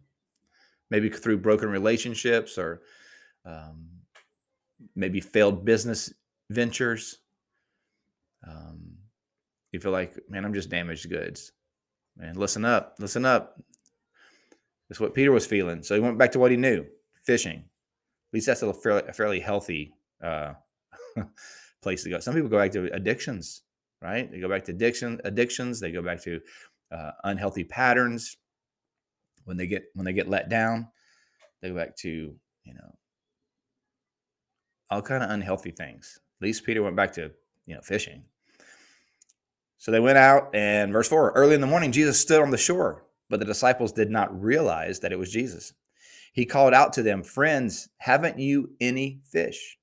Maybe 0.91 1.09
through 1.11 1.39
broken 1.39 1.69
relationships 1.69 2.57
or 2.57 2.83
um, 3.45 3.89
maybe 4.95 5.21
failed 5.21 5.65
business 5.65 6.13
ventures. 6.51 7.19
Um, 8.47 8.99
you 9.73 9.81
feel 9.81 9.93
like, 9.93 10.19
man, 10.29 10.45
I'm 10.45 10.55
just 10.55 10.71
damaged 10.71 11.09
goods. 11.09 11.53
Man, 12.17 12.35
listen 12.35 12.65
up, 12.65 12.97
listen 12.99 13.25
up. 13.25 13.61
That's 14.89 15.01
what 15.01 15.15
Peter 15.15 15.33
was 15.33 15.47
feeling. 15.47 15.83
So 15.83 15.95
he 15.95 16.01
went 16.01 16.19
back 16.19 16.33
to 16.33 16.39
what 16.39 16.51
he 16.51 16.57
knew: 16.57 16.85
fishing. 17.25 17.59
At 17.59 18.35
least 18.35 18.47
that's 18.47 18.63
a 18.63 18.73
fairly, 18.73 19.03
a 19.09 19.13
fairly 19.13 19.41
healthy 19.41 19.95
uh, 20.23 20.55
place 21.83 22.05
to 22.05 22.11
go. 22.11 22.21
Some 22.21 22.35
people 22.35 22.49
go 22.49 22.59
back 22.59 22.73
to 22.73 22.93
addictions, 22.93 23.63
right? 24.01 24.31
They 24.31 24.41
go 24.41 24.49
back 24.49 24.65
to 24.65 24.73
addiction, 24.73 25.21
addictions. 25.25 25.81
They 25.81 25.93
go 25.93 26.03
back 26.03 26.23
to 26.23 26.41
uh, 26.91 27.11
unhealthy 27.25 27.65
patterns. 27.65 28.37
When 29.45 29.57
they 29.57 29.67
get 29.67 29.85
when 29.95 30.05
they 30.05 30.13
get 30.13 30.29
let 30.29 30.49
down, 30.49 30.89
they 31.61 31.69
go 31.71 31.75
back 31.75 31.97
to 31.99 32.09
you 32.65 32.75
know 32.75 32.95
all 34.91 35.03
kind 35.03 35.25
of 35.25 35.31
unhealthy 35.31 35.73
things. 35.73 36.19
At 36.41 36.45
least 36.45 36.65
Peter 36.65 36.83
went 36.83 36.97
back 36.97 37.13
to 37.15 37.33
you 37.67 37.75
know 37.75 37.81
fishing. 37.81 38.25
So 39.79 39.91
they 39.91 39.99
went 39.99 40.19
out, 40.19 40.55
and 40.55 40.93
verse 40.93 41.09
four: 41.09 41.33
early 41.33 41.55
in 41.55 41.61
the 41.61 41.67
morning, 41.67 41.91
Jesus 41.91 42.21
stood 42.21 42.41
on 42.41 42.51
the 42.51 42.57
shore, 42.57 43.05
but 43.29 43.41
the 43.41 43.47
disciples 43.47 43.91
did 43.91 44.11
not 44.11 44.41
realize 44.41 45.01
that 45.01 45.13
it 45.13 45.19
was 45.19 45.33
Jesus. 45.33 45.73
He 46.33 46.47
called 46.47 46.73
out 46.73 46.93
to 46.95 47.03
them, 47.03 47.25
"Friends, 47.25 47.89
haven't 47.99 48.39
you 48.39 48.77
any 48.81 49.21
fish?" 49.25 49.79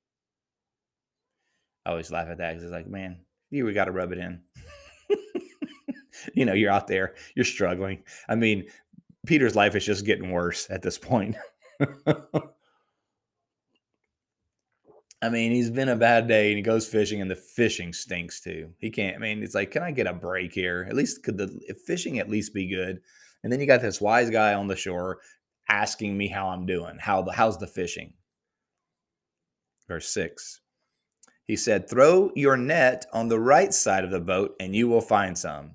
I 1.86 1.91
always 1.91 2.12
laugh 2.12 2.27
at 2.29 2.38
that 2.38 2.51
because 2.51 2.63
it's 2.63 2.74
like, 2.74 2.88
man, 2.88 3.19
you 3.50 3.65
we 3.65 3.74
got 3.74 3.86
to 3.86 3.91
rub 3.91 4.12
it 4.12 4.17
in. 4.17 4.41
you 6.33 6.45
know, 6.45 6.53
you're 6.53 6.71
out 6.71 6.88
there, 6.88 7.15
you're 7.36 7.45
struggling. 7.45 8.03
I 8.27 8.36
mean, 8.36 8.67
Peter's 9.25 9.55
life 9.55 9.75
is 9.75 9.86
just 9.86 10.05
getting 10.05 10.31
worse 10.31 10.67
at 10.69 10.81
this 10.81 10.98
point. 10.98 11.36
I 15.21 15.27
mean, 15.29 15.51
he's 15.51 15.69
been 15.69 15.89
a 15.89 15.98
bad 15.98 16.27
day 16.27 16.50
and 16.50 16.57
he 16.57 16.62
goes 16.62 16.88
fishing 16.88 17.21
and 17.21 17.29
the 17.29 17.36
fishing 17.36 17.91
stinks 17.91 18.39
too. 18.39 18.71
He 18.77 18.89
can't, 18.89 19.17
I 19.17 19.19
mean, 19.19 19.43
it's 19.43 19.55
like, 19.55 19.71
can 19.71 19.83
I 19.83 19.91
get 19.91 20.07
a 20.07 20.13
break 20.13 20.53
here? 20.53 20.86
At 20.88 20.95
least 20.95 21.24
could 21.24 21.38
the 21.38 21.75
fishing 21.86 22.19
at 22.19 22.29
least 22.29 22.53
be 22.53 22.69
good? 22.69 23.01
And 23.43 23.51
then 23.51 23.59
you 23.59 23.67
got 23.67 23.81
this 23.81 24.00
wise 24.00 24.29
guy 24.29 24.53
on 24.53 24.67
the 24.67 24.77
shore 24.77 25.19
asking 25.67 26.17
me 26.17 26.29
how 26.29 26.50
I'm 26.50 26.65
doing. 26.65 26.98
How 27.00 27.21
the 27.21 27.33
how's 27.33 27.57
the 27.57 27.67
fishing? 27.67 28.13
Verse 29.88 30.07
6. 30.09 30.62
He 31.50 31.56
said, 31.56 31.89
Throw 31.89 32.29
your 32.36 32.56
net 32.56 33.08
on 33.12 33.27
the 33.27 33.39
right 33.39 33.74
side 33.74 34.03
of 34.03 34.12
the 34.12 34.20
boat 34.20 34.56
and 34.60 34.75
you 34.75 34.88
will 34.88 35.01
find 35.01 35.36
some. 35.36 35.65
And 35.65 35.72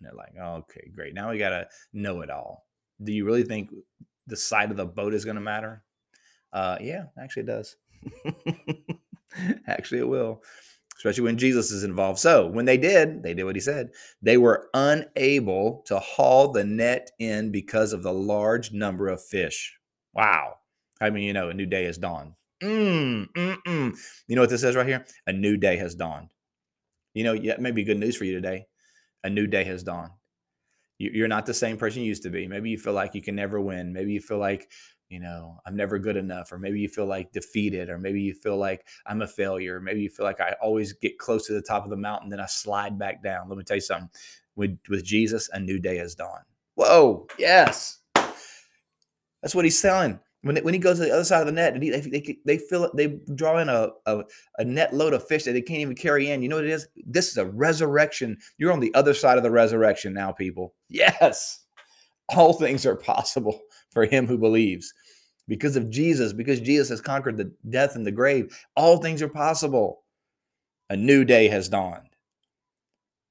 they're 0.00 0.14
like, 0.14 0.32
okay, 0.40 0.90
great. 0.96 1.12
Now 1.12 1.30
we 1.30 1.36
got 1.36 1.50
to 1.50 1.68
know 1.92 2.22
it 2.22 2.30
all. 2.30 2.64
Do 3.04 3.12
you 3.12 3.26
really 3.26 3.42
think 3.42 3.68
the 4.26 4.38
side 4.38 4.70
of 4.70 4.78
the 4.78 4.86
boat 4.86 5.12
is 5.12 5.26
going 5.26 5.34
to 5.34 5.42
matter? 5.42 5.82
Uh, 6.50 6.78
yeah, 6.80 7.04
actually, 7.22 7.42
it 7.42 7.46
does. 7.46 7.76
actually, 9.66 9.98
it 9.98 10.08
will, 10.08 10.42
especially 10.96 11.24
when 11.24 11.36
Jesus 11.36 11.72
is 11.72 11.84
involved. 11.84 12.20
So 12.20 12.46
when 12.46 12.64
they 12.64 12.78
did, 12.78 13.22
they 13.22 13.34
did 13.34 13.44
what 13.44 13.54
he 13.54 13.60
said. 13.60 13.90
They 14.22 14.38
were 14.38 14.70
unable 14.72 15.82
to 15.88 15.98
haul 15.98 16.52
the 16.52 16.64
net 16.64 17.10
in 17.18 17.52
because 17.52 17.92
of 17.92 18.02
the 18.02 18.14
large 18.14 18.72
number 18.72 19.08
of 19.08 19.22
fish. 19.22 19.76
Wow. 20.14 20.54
I 21.02 21.10
mean, 21.10 21.24
you 21.24 21.34
know, 21.34 21.50
a 21.50 21.54
new 21.54 21.66
day 21.66 21.84
is 21.84 21.98
dawned. 21.98 22.32
Mm, 22.62 23.28
mm, 23.32 23.56
mm. 23.66 23.98
You 24.26 24.36
know 24.36 24.42
what 24.42 24.50
this 24.50 24.60
says 24.62 24.76
right 24.76 24.86
here? 24.86 25.06
A 25.26 25.32
new 25.32 25.56
day 25.56 25.76
has 25.76 25.94
dawned. 25.94 26.30
You 27.14 27.24
know, 27.24 27.32
yeah, 27.32 27.56
maybe 27.58 27.84
good 27.84 27.98
news 27.98 28.16
for 28.16 28.24
you 28.24 28.34
today. 28.34 28.66
A 29.24 29.30
new 29.30 29.46
day 29.46 29.64
has 29.64 29.82
dawned. 29.82 30.12
You're 30.98 31.28
not 31.28 31.46
the 31.46 31.54
same 31.54 31.76
person 31.76 32.02
you 32.02 32.08
used 32.08 32.24
to 32.24 32.30
be. 32.30 32.48
Maybe 32.48 32.70
you 32.70 32.78
feel 32.78 32.92
like 32.92 33.14
you 33.14 33.22
can 33.22 33.36
never 33.36 33.60
win. 33.60 33.92
Maybe 33.92 34.12
you 34.12 34.20
feel 34.20 34.38
like, 34.38 34.68
you 35.08 35.20
know, 35.20 35.58
I'm 35.64 35.76
never 35.76 35.98
good 36.00 36.16
enough. 36.16 36.50
Or 36.50 36.58
maybe 36.58 36.80
you 36.80 36.88
feel 36.88 37.06
like 37.06 37.30
defeated. 37.30 37.88
Or 37.88 37.98
maybe 37.98 38.20
you 38.20 38.34
feel 38.34 38.56
like 38.56 38.84
I'm 39.06 39.22
a 39.22 39.28
failure. 39.28 39.80
Maybe 39.80 40.02
you 40.02 40.10
feel 40.10 40.26
like 40.26 40.40
I 40.40 40.56
always 40.60 40.92
get 40.92 41.18
close 41.18 41.46
to 41.46 41.52
the 41.52 41.62
top 41.62 41.84
of 41.84 41.90
the 41.90 41.96
mountain, 41.96 42.30
then 42.30 42.40
I 42.40 42.46
slide 42.46 42.98
back 42.98 43.22
down. 43.22 43.48
Let 43.48 43.58
me 43.58 43.64
tell 43.64 43.76
you 43.76 43.80
something. 43.80 44.10
with, 44.56 44.76
with 44.88 45.04
Jesus, 45.04 45.48
a 45.52 45.60
new 45.60 45.78
day 45.78 45.98
has 45.98 46.16
dawned. 46.16 46.44
Whoa, 46.74 47.28
yes. 47.38 48.00
That's 49.42 49.54
what 49.54 49.64
he's 49.64 49.80
telling. 49.80 50.18
When, 50.42 50.56
when 50.58 50.74
he 50.74 50.78
goes 50.78 50.98
to 50.98 51.04
the 51.04 51.12
other 51.12 51.24
side 51.24 51.40
of 51.40 51.46
the 51.46 51.52
net 51.52 51.74
and 51.74 51.82
he, 51.82 51.90
they, 51.90 52.00
they, 52.00 52.38
they 52.44 52.58
fill 52.58 52.90
they 52.94 53.18
draw 53.34 53.58
in 53.58 53.68
a, 53.68 53.88
a, 54.06 54.22
a 54.58 54.64
net 54.64 54.94
load 54.94 55.12
of 55.12 55.26
fish 55.26 55.44
that 55.44 55.52
they 55.52 55.62
can't 55.62 55.80
even 55.80 55.96
carry 55.96 56.30
in. 56.30 56.42
You 56.42 56.48
know 56.48 56.56
what 56.56 56.64
it 56.64 56.70
is? 56.70 56.86
This 57.04 57.28
is 57.28 57.38
a 57.38 57.46
resurrection. 57.46 58.38
You're 58.56 58.72
on 58.72 58.80
the 58.80 58.94
other 58.94 59.14
side 59.14 59.36
of 59.36 59.42
the 59.42 59.50
resurrection 59.50 60.14
now, 60.14 60.32
people. 60.32 60.74
Yes. 60.88 61.64
All 62.28 62.52
things 62.52 62.86
are 62.86 62.96
possible 62.96 63.60
for 63.90 64.04
him 64.04 64.26
who 64.26 64.38
believes. 64.38 64.92
Because 65.48 65.76
of 65.76 65.90
Jesus, 65.90 66.32
because 66.32 66.60
Jesus 66.60 66.90
has 66.90 67.00
conquered 67.00 67.38
the 67.38 67.52
death 67.68 67.96
and 67.96 68.06
the 68.06 68.12
grave, 68.12 68.56
all 68.76 68.98
things 68.98 69.22
are 69.22 69.28
possible. 69.28 70.04
A 70.90 70.96
new 70.96 71.24
day 71.24 71.48
has 71.48 71.68
dawned. 71.68 72.08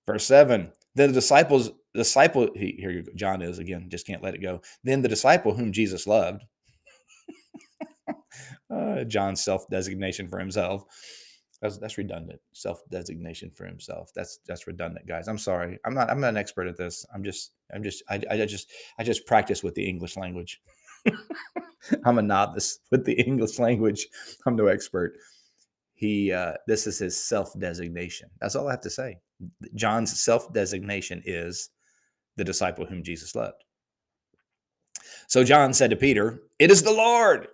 Verse 0.07 0.25
7 0.25 0.71
Then 0.95 1.09
the 1.09 1.13
disciples, 1.13 1.69
disciple, 1.93 2.49
here 2.55 3.03
John 3.15 3.41
is 3.41 3.59
again, 3.59 3.87
just 3.89 4.07
can't 4.07 4.23
let 4.23 4.33
it 4.33 4.41
go. 4.41 4.61
Then 4.83 5.01
the 5.01 5.09
disciple 5.09 5.53
whom 5.53 5.71
Jesus 5.71 6.07
loved, 6.07 6.43
uh, 8.69 9.03
John's 9.03 9.43
self 9.43 9.67
designation 9.69 10.27
for 10.27 10.39
himself. 10.39 10.83
That's, 11.61 11.77
that's 11.77 11.97
redundant. 11.97 12.39
Self 12.53 12.81
designation 12.89 13.51
for 13.51 13.65
himself. 13.65 14.11
That's 14.15 14.39
that's 14.47 14.67
redundant, 14.67 15.07
guys. 15.07 15.27
I'm 15.27 15.39
sorry. 15.39 15.79
I'm 15.85 15.93
not. 15.93 16.09
I'm 16.09 16.19
not 16.19 16.29
an 16.29 16.37
expert 16.37 16.67
at 16.67 16.77
this. 16.77 17.05
I'm 17.13 17.23
just. 17.23 17.51
I'm 17.73 17.83
just. 17.83 18.03
I, 18.09 18.21
I 18.29 18.45
just. 18.45 18.69
I 18.99 19.03
just 19.03 19.25
practice 19.25 19.63
with 19.63 19.73
the 19.73 19.87
English 19.87 20.17
language. 20.17 20.61
I'm 22.05 22.19
a 22.19 22.21
novice 22.21 22.79
with 22.91 23.05
the 23.05 23.13
English 23.13 23.59
language. 23.59 24.07
I'm 24.45 24.55
no 24.55 24.67
expert. 24.67 25.17
He. 25.95 26.31
Uh, 26.31 26.53
this 26.67 26.85
is 26.85 26.99
his 26.99 27.17
self 27.21 27.57
designation. 27.59 28.29
That's 28.39 28.55
all 28.55 28.67
I 28.67 28.71
have 28.71 28.81
to 28.81 28.89
say. 28.91 29.17
John's 29.73 30.19
self 30.19 30.53
designation 30.53 31.23
is 31.25 31.71
the 32.35 32.43
disciple 32.43 32.85
whom 32.85 33.01
Jesus 33.01 33.33
loved. 33.33 33.63
So 35.27 35.43
John 35.43 35.73
said 35.73 35.89
to 35.89 35.95
Peter, 35.95 36.43
"It 36.59 36.69
is 36.69 36.83
the 36.83 36.93
Lord." 36.93 37.47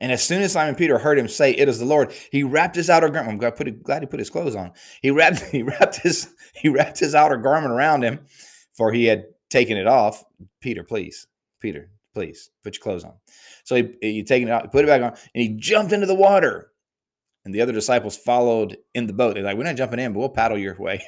And 0.00 0.10
as 0.10 0.22
soon 0.22 0.42
as 0.42 0.52
Simon 0.52 0.74
Peter 0.74 0.98
heard 0.98 1.18
him 1.18 1.28
say, 1.28 1.52
"It 1.52 1.68
is 1.68 1.78
the 1.78 1.84
Lord," 1.84 2.12
he 2.30 2.42
wrapped 2.42 2.76
his 2.76 2.90
outer 2.90 3.08
garment. 3.08 3.32
I'm 3.32 3.38
glad, 3.38 3.56
put, 3.56 3.82
glad 3.82 4.02
he 4.02 4.06
put 4.06 4.18
his 4.18 4.30
clothes 4.30 4.56
on. 4.56 4.72
He 5.02 5.10
wrapped 5.10 5.40
he 5.52 5.62
wrapped 5.62 5.96
his 5.96 6.34
he 6.54 6.68
wrapped 6.68 6.98
his 6.98 7.14
outer 7.14 7.36
garment 7.36 7.72
around 7.72 8.02
him, 8.02 8.20
for 8.72 8.92
he 8.92 9.06
had 9.06 9.26
taken 9.50 9.76
it 9.76 9.86
off. 9.86 10.24
Peter, 10.60 10.82
please, 10.82 11.26
Peter, 11.60 11.90
please 12.12 12.50
put 12.62 12.76
your 12.76 12.82
clothes 12.82 13.04
on. 13.04 13.14
So 13.62 13.76
he 13.76 13.94
he 14.00 14.22
taken 14.24 14.48
it 14.48 14.52
out, 14.52 14.72
put 14.72 14.84
it 14.84 14.88
back 14.88 15.02
on, 15.02 15.10
and 15.10 15.42
he 15.42 15.48
jumped 15.50 15.92
into 15.92 16.06
the 16.06 16.14
water. 16.14 16.70
And 17.44 17.54
the 17.54 17.60
other 17.60 17.72
disciples 17.72 18.16
followed 18.16 18.78
in 18.94 19.06
the 19.06 19.12
boat. 19.12 19.34
They're 19.34 19.44
like, 19.44 19.56
"We're 19.56 19.64
not 19.64 19.76
jumping 19.76 20.00
in, 20.00 20.12
but 20.12 20.18
we'll 20.18 20.28
paddle 20.30 20.58
your 20.58 20.76
way." 20.78 21.04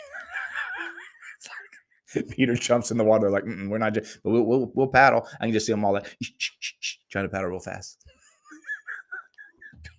Peter 2.30 2.54
jumps 2.54 2.90
in 2.90 2.98
the 2.98 3.04
water, 3.04 3.30
like, 3.30 3.44
"We're 3.44 3.78
not, 3.78 3.94
but 3.94 4.04
we'll, 4.24 4.42
we'll, 4.42 4.72
we'll 4.74 4.86
paddle." 4.88 5.26
I 5.40 5.46
can 5.46 5.52
just 5.52 5.66
see 5.66 5.72
them 5.72 5.84
all 5.84 5.94
like 5.94 6.06
trying 7.10 7.24
to 7.24 7.30
paddle 7.30 7.48
real 7.48 7.58
fast. 7.58 8.04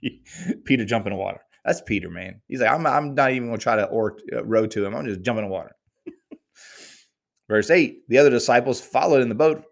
Peter 0.65 0.85
jump 0.85 1.05
in 1.05 1.13
the 1.13 1.19
water. 1.19 1.41
That's 1.65 1.81
Peter, 1.81 2.09
man. 2.09 2.41
He's 2.47 2.61
like, 2.61 2.71
I'm, 2.71 2.85
I'm 2.87 3.13
not 3.13 3.31
even 3.31 3.49
going 3.49 3.59
to 3.59 3.63
try 3.63 3.75
to 3.75 3.85
or 3.85 4.17
uh, 4.33 4.43
row 4.45 4.67
to 4.67 4.85
him. 4.85 4.95
I'm 4.95 5.05
just 5.05 5.21
jumping 5.21 5.43
in 5.43 5.49
the 5.49 5.53
water. 5.53 5.75
Verse 7.49 7.69
8 7.69 8.07
The 8.07 8.17
other 8.17 8.29
disciples 8.29 8.79
followed 8.79 9.21
in 9.21 9.29
the 9.29 9.35
boat, 9.35 9.63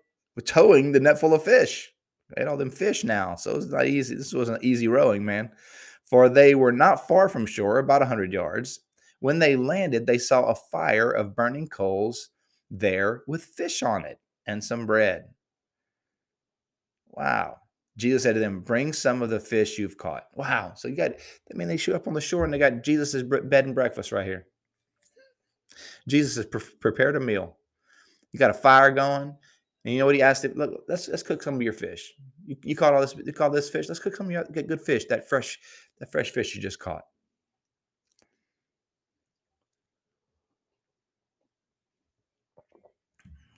towing 0.44 0.92
the 0.92 1.00
net 1.00 1.20
full 1.20 1.34
of 1.34 1.44
fish. 1.44 1.92
They 2.30 2.42
had 2.42 2.50
all 2.50 2.58
them 2.58 2.72
fish 2.72 3.04
now. 3.04 3.36
So 3.36 3.56
it's 3.56 3.68
not 3.68 3.86
easy. 3.86 4.16
This 4.16 4.34
wasn't 4.34 4.64
easy 4.64 4.88
rowing, 4.88 5.24
man. 5.24 5.52
For 6.04 6.28
they 6.28 6.54
were 6.54 6.72
not 6.72 7.08
far 7.08 7.30
from 7.30 7.46
shore, 7.46 7.80
about 7.80 8.02
a 8.02 8.06
100 8.06 8.34
yards. 8.34 8.80
When 9.20 9.40
they 9.40 9.56
landed, 9.56 10.06
they 10.06 10.18
saw 10.18 10.46
a 10.46 10.56
fire 10.56 11.10
of 11.10 11.36
burning 11.36 11.68
coals 11.68 12.30
there 12.70 13.24
with 13.26 13.44
fish 13.44 13.82
on 13.82 14.06
it 14.06 14.20
and 14.46 14.64
some 14.64 14.86
bread. 14.86 15.26
Wow. 17.08 17.58
Jesus 17.98 18.24
said 18.24 18.34
to 18.34 18.40
them, 18.40 18.62
Bring 18.62 18.94
some 18.94 19.22
of 19.22 19.30
the 19.30 19.40
fish 19.40 19.78
you've 19.78 19.98
caught. 19.98 20.26
Wow. 20.34 20.74
So 20.76 20.88
you 20.88 20.96
got, 20.96 21.12
I 21.14 21.56
mean, 21.56 21.68
they 21.68 21.78
show 21.78 21.96
up 21.96 22.08
on 22.08 22.14
the 22.14 22.22
shore 22.22 22.44
and 22.44 22.54
they 22.54 22.58
got 22.58 22.84
Jesus' 22.84 23.24
bed 23.24 23.66
and 23.66 23.76
breakfast 23.76 24.12
right 24.12 24.26
here. 24.26 24.48
Jesus 26.08 26.36
has 26.36 26.46
pre- 26.46 26.62
prepared 26.80 27.16
a 27.16 27.20
meal. 27.20 27.58
You 28.32 28.40
got 28.40 28.52
a 28.52 28.56
fire 28.56 28.92
going. 28.92 29.36
And 29.86 29.94
you 29.94 30.00
know 30.00 30.08
what 30.08 30.16
he 30.16 30.22
asked 30.22 30.44
him? 30.44 30.54
Look, 30.56 30.84
let's 30.88 31.08
let's 31.08 31.24
cook 31.24 31.44
some 31.44 31.56
of 31.56 31.62
your 31.62 31.74
fish. 31.74 32.14
You, 32.46 32.58
you 32.64 32.76
caught 32.76 32.94
all 32.94 33.02
this, 33.02 33.16
you 33.16 33.32
caught 33.32 33.54
this 33.54 33.70
fish. 33.70 33.88
Let's 33.88 34.00
cook 34.00 34.16
some 34.16 34.26
of 34.26 34.32
your 34.32 34.44
get 34.46 34.68
good 34.68 34.82
fish, 34.82 35.06
that 35.06 35.30
fresh, 35.30 35.60
that 36.00 36.12
fresh 36.12 36.32
fish 36.32 36.56
you 36.56 36.62
just 36.62 36.80
caught. 36.80 37.04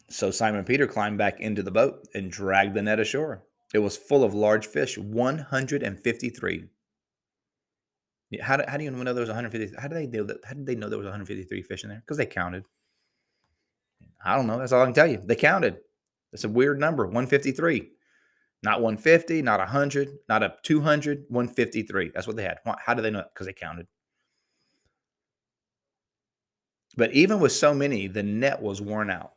So 0.09 0.31
Simon 0.31 0.65
Peter 0.65 0.85
climbed 0.85 1.17
back 1.17 1.39
into 1.39 1.63
the 1.63 1.71
boat 1.71 2.07
and 2.13 2.31
dragged 2.31 2.73
the 2.73 2.81
net 2.81 2.99
ashore. 2.99 3.43
It 3.73 3.79
was 3.79 3.97
full 3.97 4.23
of 4.23 4.33
large 4.33 4.65
fish, 4.65 4.97
153. 4.97 6.65
How 8.41 8.57
do, 8.57 8.63
how 8.67 8.77
do 8.77 8.83
you 8.83 8.91
know 8.91 9.13
there 9.13 9.21
was 9.21 9.29
150? 9.29 9.75
How 9.79 9.87
did 9.87 9.97
they 9.97 10.07
know 10.07 10.23
that? 10.25 10.37
How 10.45 10.53
did 10.53 10.65
they 10.65 10.75
know 10.75 10.89
there 10.89 10.97
was 10.97 11.05
153 11.05 11.61
fish 11.61 11.83
in 11.83 11.89
there? 11.89 11.99
Because 11.99 12.17
they 12.17 12.25
counted. 12.25 12.63
I 14.23 14.35
don't 14.35 14.47
know. 14.47 14.57
That's 14.57 14.71
all 14.71 14.81
I 14.81 14.85
can 14.85 14.93
tell 14.93 15.07
you. 15.07 15.21
They 15.23 15.35
counted. 15.35 15.77
It's 16.33 16.43
a 16.43 16.49
weird 16.49 16.79
number, 16.79 17.05
153. 17.05 17.91
Not 18.63 18.81
150, 18.81 19.41
not 19.43 19.59
100, 19.59 20.09
not 20.27 20.43
a 20.43 20.55
200, 20.63 21.25
153. 21.29 22.11
That's 22.13 22.27
what 22.27 22.35
they 22.35 22.43
had. 22.43 22.57
How 22.85 22.93
do 22.93 23.01
they 23.01 23.11
know? 23.11 23.23
Because 23.33 23.47
they 23.47 23.53
counted. 23.53 23.87
But 26.97 27.13
even 27.13 27.39
with 27.39 27.51
so 27.51 27.73
many, 27.73 28.07
the 28.07 28.23
net 28.23 28.61
was 28.61 28.81
worn 28.81 29.11
out. 29.11 29.33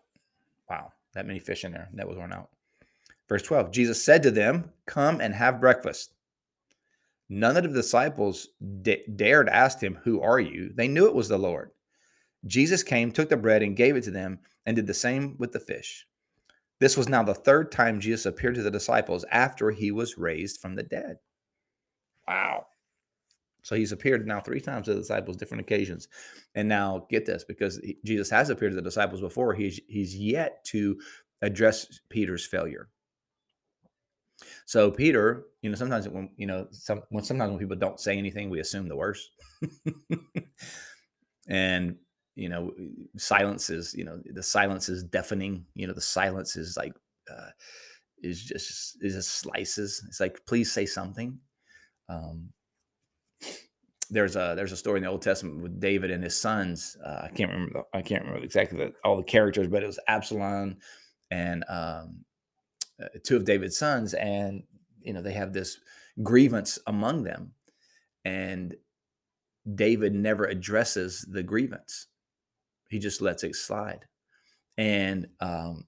Wow, 0.69 0.93
that 1.15 1.27
many 1.27 1.39
fish 1.39 1.65
in 1.65 1.73
there. 1.73 1.91
Net 1.93 2.09
was 2.09 2.17
worn 2.17 2.33
out. 2.33 2.49
Verse 3.31 3.43
12 3.43 3.71
Jesus 3.71 4.05
said 4.05 4.23
to 4.25 4.31
them, 4.31 4.73
Come 4.87 5.21
and 5.21 5.35
have 5.35 5.61
breakfast. 5.61 6.13
None 7.29 7.57
of 7.57 7.63
the 7.63 7.69
disciples 7.69 8.49
d- 8.83 9.05
dared 9.15 9.49
ask 9.49 9.81
him, 9.81 10.01
Who 10.03 10.21
are 10.21 10.41
you? 10.41 10.73
They 10.75 10.89
knew 10.89 11.07
it 11.07 11.15
was 11.15 11.29
the 11.29 11.39
Lord. 11.39 11.71
Jesus 12.45 12.83
came, 12.83 13.13
took 13.13 13.29
the 13.29 13.37
bread, 13.37 13.63
and 13.63 13.77
gave 13.77 13.95
it 13.95 14.03
to 14.05 14.11
them, 14.11 14.41
and 14.67 14.75
did 14.75 14.89
the 14.89 14.95
same 14.95 15.37
with 15.39 15.53
the 15.53 15.61
fish. 15.61 16.07
This 16.81 16.97
was 16.97 17.09
now 17.09 17.23
the 17.23 17.35
third 17.35 17.71
time 17.71 18.01
Jesus 18.01 18.27
appeared 18.27 18.57
to 18.57 18.63
the 18.63 18.71
disciples 18.71 19.25
after 19.31 19.71
he 19.71 19.93
was 19.93 20.19
raised 20.19 20.61
from 20.61 20.75
the 20.75 20.83
dead. 20.83 21.19
Wow. 22.27 22.67
So 23.63 23.77
he's 23.77 23.93
appeared 23.93 24.27
now 24.27 24.41
three 24.41 24.61
times 24.61 24.87
to 24.87 24.95
the 24.95 25.01
disciples, 25.01 25.37
different 25.37 25.61
occasions. 25.61 26.09
And 26.57 26.69
now 26.69 27.07
get 27.11 27.27
this, 27.27 27.45
because 27.45 27.81
Jesus 28.05 28.31
has 28.31 28.51
appeared 28.51 28.73
to 28.73 28.77
the 28.77 28.83
disciples 28.83 29.21
before, 29.21 29.55
he's 29.55 29.79
he's 29.87 30.17
yet 30.17 30.65
to 30.65 30.99
address 31.43 32.01
Peter's 32.09 32.45
failure. 32.45 32.89
So 34.67 34.91
Peter, 34.91 35.45
you 35.63 35.71
know, 35.71 35.77
sometimes 35.77 36.09
when 36.09 36.31
you 36.37 36.47
know, 36.47 36.67
some 36.71 37.03
when 37.11 37.25
sometimes 37.25 37.51
when 37.51 37.59
people 37.59 37.77
don't 37.77 38.01
say 38.01 38.17
anything, 38.17 38.51
we 38.51 38.61
assume 38.61 38.89
the 38.89 38.97
worst. 38.97 39.31
and 41.49 41.97
you 42.37 42.49
know, 42.49 42.73
silence 43.17 43.71
is, 43.71 43.95
you 43.95 44.05
know, 44.05 44.21
the 44.25 44.43
silence 44.43 44.89
is 44.89 45.05
deafening. 45.05 45.67
You 45.75 45.87
know, 45.87 45.93
the 45.93 46.01
silence 46.01 46.57
is 46.57 46.77
like 46.77 46.95
uh, 47.31 47.51
is 48.23 48.43
just 48.43 48.97
is 49.01 49.15
just 49.15 49.31
slices. 49.31 50.03
It's 50.09 50.21
like, 50.21 50.41
please 50.47 50.73
say 50.73 50.87
something. 50.87 51.39
Um, 52.09 52.51
there's 54.11 54.37
a 54.37 54.55
there's 54.57 54.73
a 54.73 54.77
story 54.77 54.99
in 54.99 55.05
the 55.05 55.11
Old 55.11 55.23
Testament 55.23 55.63
with 55.63 55.81
David 55.81 56.11
and 56.11 56.23
his 56.23 56.41
sons. 56.41 56.97
Uh, 57.05 57.23
I 57.25 57.29
can't 57.29 57.53
remember 57.53 57.85
I 57.95 58.03
can't 58.03 58.25
remember 58.25 58.45
exactly 58.45 58.79
the, 58.79 58.93
all 59.05 59.17
the 59.17 59.23
characters, 59.23 59.69
but 59.69 59.83
it 59.83 59.87
was 59.87 60.01
Absalom 60.09 60.79
and 61.31 61.65
um, 61.69 62.25
uh, 63.03 63.19
two 63.25 63.37
of 63.37 63.45
David's 63.45 63.79
sons, 63.79 64.15
and 64.15 64.63
you 65.03 65.13
know 65.13 65.23
they 65.23 65.33
have 65.33 65.53
this 65.53 65.79
grievance 66.23 66.79
among 66.87 67.25
them, 67.25 67.53
and 68.25 68.75
David 69.75 70.15
never 70.15 70.45
addresses 70.45 71.27
the 71.31 71.43
grievance; 71.43 72.07
he 72.89 72.99
just 72.99 73.21
lets 73.21 73.45
it 73.45 73.55
slide, 73.55 74.07
and 74.77 75.29
um, 75.41 75.87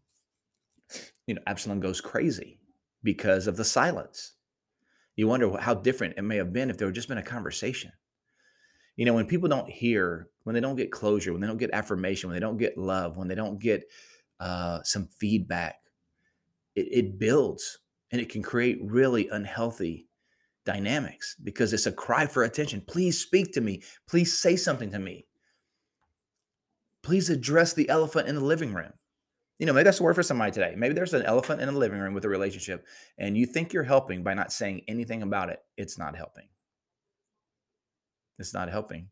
you 1.27 1.35
know 1.35 1.43
Absalom 1.47 1.81
goes 1.81 2.01
crazy 2.01 2.61
because 3.03 3.47
of 3.47 3.57
the 3.57 3.65
silence. 3.65 4.35
You 5.17 5.29
wonder 5.29 5.57
how 5.59 5.75
different 5.75 6.15
it 6.17 6.23
may 6.23 6.37
have 6.37 6.53
been 6.53 6.71
if 6.71 6.79
there 6.79 6.89
had 6.89 6.95
just 6.95 7.09
been 7.09 7.19
a 7.19 7.23
conversation. 7.23 7.93
You 8.97 9.05
know, 9.05 9.15
when 9.15 9.27
people 9.27 9.49
don't 9.49 9.69
hear, 9.69 10.29
when 10.45 10.55
they 10.55 10.61
don't 10.61 10.77
get 10.77 10.93
closure, 10.93 11.33
when 11.33 11.41
they 11.41 11.47
don't 11.47 11.59
get 11.59 11.71
affirmation, 11.73 12.29
when 12.29 12.37
they 12.37 12.41
don't 12.41 12.59
get 12.59 12.79
love, 12.79 13.17
when 13.17 13.29
they 13.29 13.35
don't 13.35 13.59
get 13.59 13.85
uh, 14.41 14.83
some 14.83 15.09
feedback, 15.19 15.77
it, 16.75 16.89
it 16.91 17.19
builds 17.19 17.79
and 18.11 18.21
it 18.21 18.29
can 18.29 18.43
create 18.43 18.79
really 18.83 19.29
unhealthy 19.29 20.09
dynamics 20.65 21.37
because 21.43 21.73
it's 21.73 21.87
a 21.87 21.93
cry 21.93 22.27
for 22.27 22.45
attention. 22.45 22.83
Please 22.87 23.19
speak 23.19 23.53
to 23.53 23.61
me. 23.61 23.83
Please 24.09 24.39
say 24.39 24.57
something 24.57 24.91
to 24.91 24.99
me. 24.99 25.27
Please 27.03 27.31
address 27.31 27.73
the 27.73 27.89
elephant 27.89 28.29
in 28.29 28.35
the 28.35 28.45
living 28.45 28.73
room. 28.73 28.93
You 29.59 29.67
know, 29.67 29.73
maybe 29.73 29.85
that's 29.85 30.01
a 30.01 30.03
word 30.03 30.15
for 30.15 30.23
somebody 30.23 30.51
today. 30.53 30.75
Maybe 30.77 30.95
there's 30.95 31.15
an 31.15 31.23
elephant 31.23 31.61
in 31.61 31.73
the 31.73 31.79
living 31.79 32.01
room 32.01 32.15
with 32.15 32.25
a 32.25 32.29
relationship, 32.29 32.85
and 33.19 33.37
you 33.37 33.47
think 33.47 33.73
you're 33.73 33.83
helping 33.85 34.23
by 34.23 34.35
not 34.35 34.53
saying 34.53 34.83
anything 34.89 35.23
about 35.23 35.51
it. 35.51 35.61
It's 35.77 35.99
not 35.99 36.17
helping. 36.17 36.49
It's 38.39 38.55
not 38.55 38.71
helping. 38.71 39.09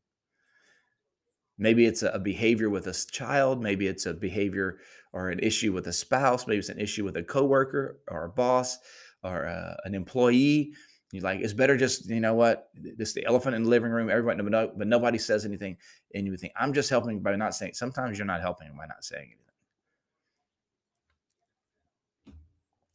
Maybe 1.58 1.84
it's 1.84 2.02
a 2.02 2.18
behavior 2.18 2.70
with 2.70 2.86
a 2.86 3.06
child. 3.12 3.62
Maybe 3.62 3.86
it's 3.86 4.06
a 4.06 4.14
behavior 4.14 4.78
or 5.12 5.30
an 5.30 5.40
issue 5.40 5.72
with 5.72 5.86
a 5.86 5.92
spouse. 5.92 6.46
Maybe 6.46 6.58
it's 6.58 6.68
an 6.68 6.80
issue 6.80 7.04
with 7.04 7.16
a 7.16 7.22
coworker 7.22 8.00
or 8.08 8.24
a 8.24 8.28
boss 8.28 8.78
or 9.22 9.44
a, 9.44 9.52
uh, 9.52 9.76
an 9.84 9.94
employee. 9.94 10.72
You're 11.12 11.24
like, 11.24 11.40
it's 11.40 11.52
better 11.52 11.76
just, 11.76 12.08
you 12.08 12.20
know 12.20 12.34
what? 12.34 12.68
This 12.74 13.12
the 13.12 13.26
elephant 13.26 13.56
in 13.56 13.64
the 13.64 13.68
living 13.68 13.90
room. 13.90 14.08
Everybody, 14.08 14.68
but 14.76 14.86
nobody 14.86 15.18
says 15.18 15.44
anything. 15.44 15.76
And 16.14 16.26
you 16.26 16.36
think, 16.36 16.52
I'm 16.56 16.72
just 16.72 16.88
helping 16.88 17.20
by 17.20 17.34
not 17.34 17.54
saying. 17.54 17.74
Sometimes 17.74 18.16
you're 18.16 18.26
not 18.26 18.40
helping 18.40 18.68
by 18.76 18.86
not 18.86 19.04
saying 19.04 19.24
anything. 19.24 19.36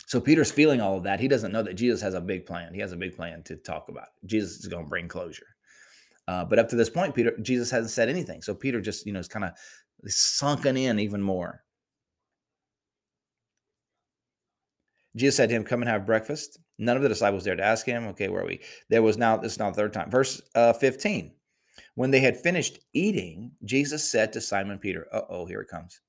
So 0.07 0.21
Peter's 0.21 0.51
feeling 0.51 0.79
all 0.79 0.97
of 0.97 1.03
that. 1.03 1.19
He 1.19 1.27
doesn't 1.27 1.51
know 1.51 1.63
that 1.63 1.73
Jesus 1.73 1.99
has 2.01 2.13
a 2.13 2.21
big 2.21 2.45
plan. 2.45 2.73
He 2.73 2.79
has 2.79 2.93
a 2.93 2.97
big 2.97 3.17
plan 3.17 3.43
to 3.43 3.57
talk 3.57 3.89
about. 3.89 4.09
Jesus 4.25 4.59
is 4.59 4.67
going 4.67 4.85
to 4.85 4.89
bring 4.89 5.09
closure. 5.09 5.47
Uh, 6.27 6.45
but 6.45 6.57
up 6.57 6.69
to 6.69 6.75
this 6.75 6.89
point, 6.89 7.13
Peter, 7.15 7.35
Jesus 7.41 7.69
hasn't 7.69 7.91
said 7.91 8.07
anything. 8.07 8.41
So 8.41 8.55
Peter 8.55 8.79
just, 8.79 9.05
you 9.05 9.13
know, 9.13 9.19
is 9.19 9.27
kind 9.27 9.45
of 9.45 9.51
sunken 10.07 10.77
in 10.77 10.99
even 10.99 11.21
more. 11.21 11.63
Jesus 15.15 15.37
said 15.37 15.49
to 15.49 15.55
him, 15.55 15.63
Come 15.63 15.81
and 15.81 15.89
have 15.89 16.05
breakfast. 16.05 16.59
None 16.77 16.97
of 16.97 17.03
the 17.03 17.09
disciples 17.09 17.43
dared 17.43 17.59
to 17.59 17.65
ask 17.65 17.85
him, 17.85 18.07
Okay, 18.07 18.27
where 18.27 18.43
are 18.43 18.47
we? 18.47 18.61
There 18.89 19.03
was 19.03 19.17
now, 19.17 19.37
this 19.37 19.53
is 19.53 19.59
now 19.59 19.69
the 19.69 19.75
third 19.75 19.93
time. 19.93 20.09
Verse 20.09 20.41
uh, 20.55 20.73
15. 20.73 21.31
When 21.95 22.11
they 22.11 22.19
had 22.19 22.37
finished 22.37 22.79
eating, 22.93 23.51
Jesus 23.63 24.09
said 24.09 24.33
to 24.33 24.41
Simon 24.41 24.79
Peter, 24.79 25.07
Uh 25.11 25.21
oh, 25.29 25.45
here 25.45 25.61
it 25.61 25.69
comes. 25.69 26.01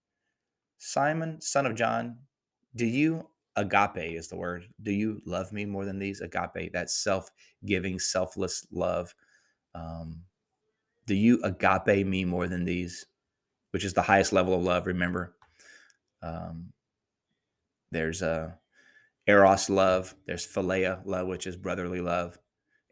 Simon, 0.79 1.41
son 1.41 1.67
of 1.67 1.75
John, 1.75 2.19
do 2.75 2.87
you, 2.87 3.29
agape 3.57 3.97
is 3.97 4.29
the 4.29 4.37
word, 4.37 4.69
do 4.83 4.93
you 4.93 5.23
love 5.25 5.53
me 5.53 5.65
more 5.65 5.85
than 5.85 5.99
these? 5.99 6.21
Agape, 6.21 6.73
that 6.73 6.91
self 6.91 7.31
giving, 7.65 7.99
selfless 7.99 8.67
love 8.71 9.15
um, 9.77 10.23
do 11.07 11.15
you 11.15 11.41
agape 11.43 12.07
me 12.07 12.25
more 12.25 12.49
than 12.49 12.65
these, 12.65 13.07
which 13.71 13.85
is 13.85 13.93
the 13.93 14.03
highest 14.03 14.33
level 14.33 14.55
of 14.55 14.63
love? 14.63 14.87
Remember, 14.87 15.37
um, 16.23 16.73
there's 17.93 18.23
a 18.23 18.59
eros 19.27 19.69
love, 19.69 20.15
there's 20.27 20.47
philia 20.47 21.01
love, 21.05 21.27
which 21.27 21.47
is 21.47 21.57
brotherly 21.57 22.01
love. 22.01 22.39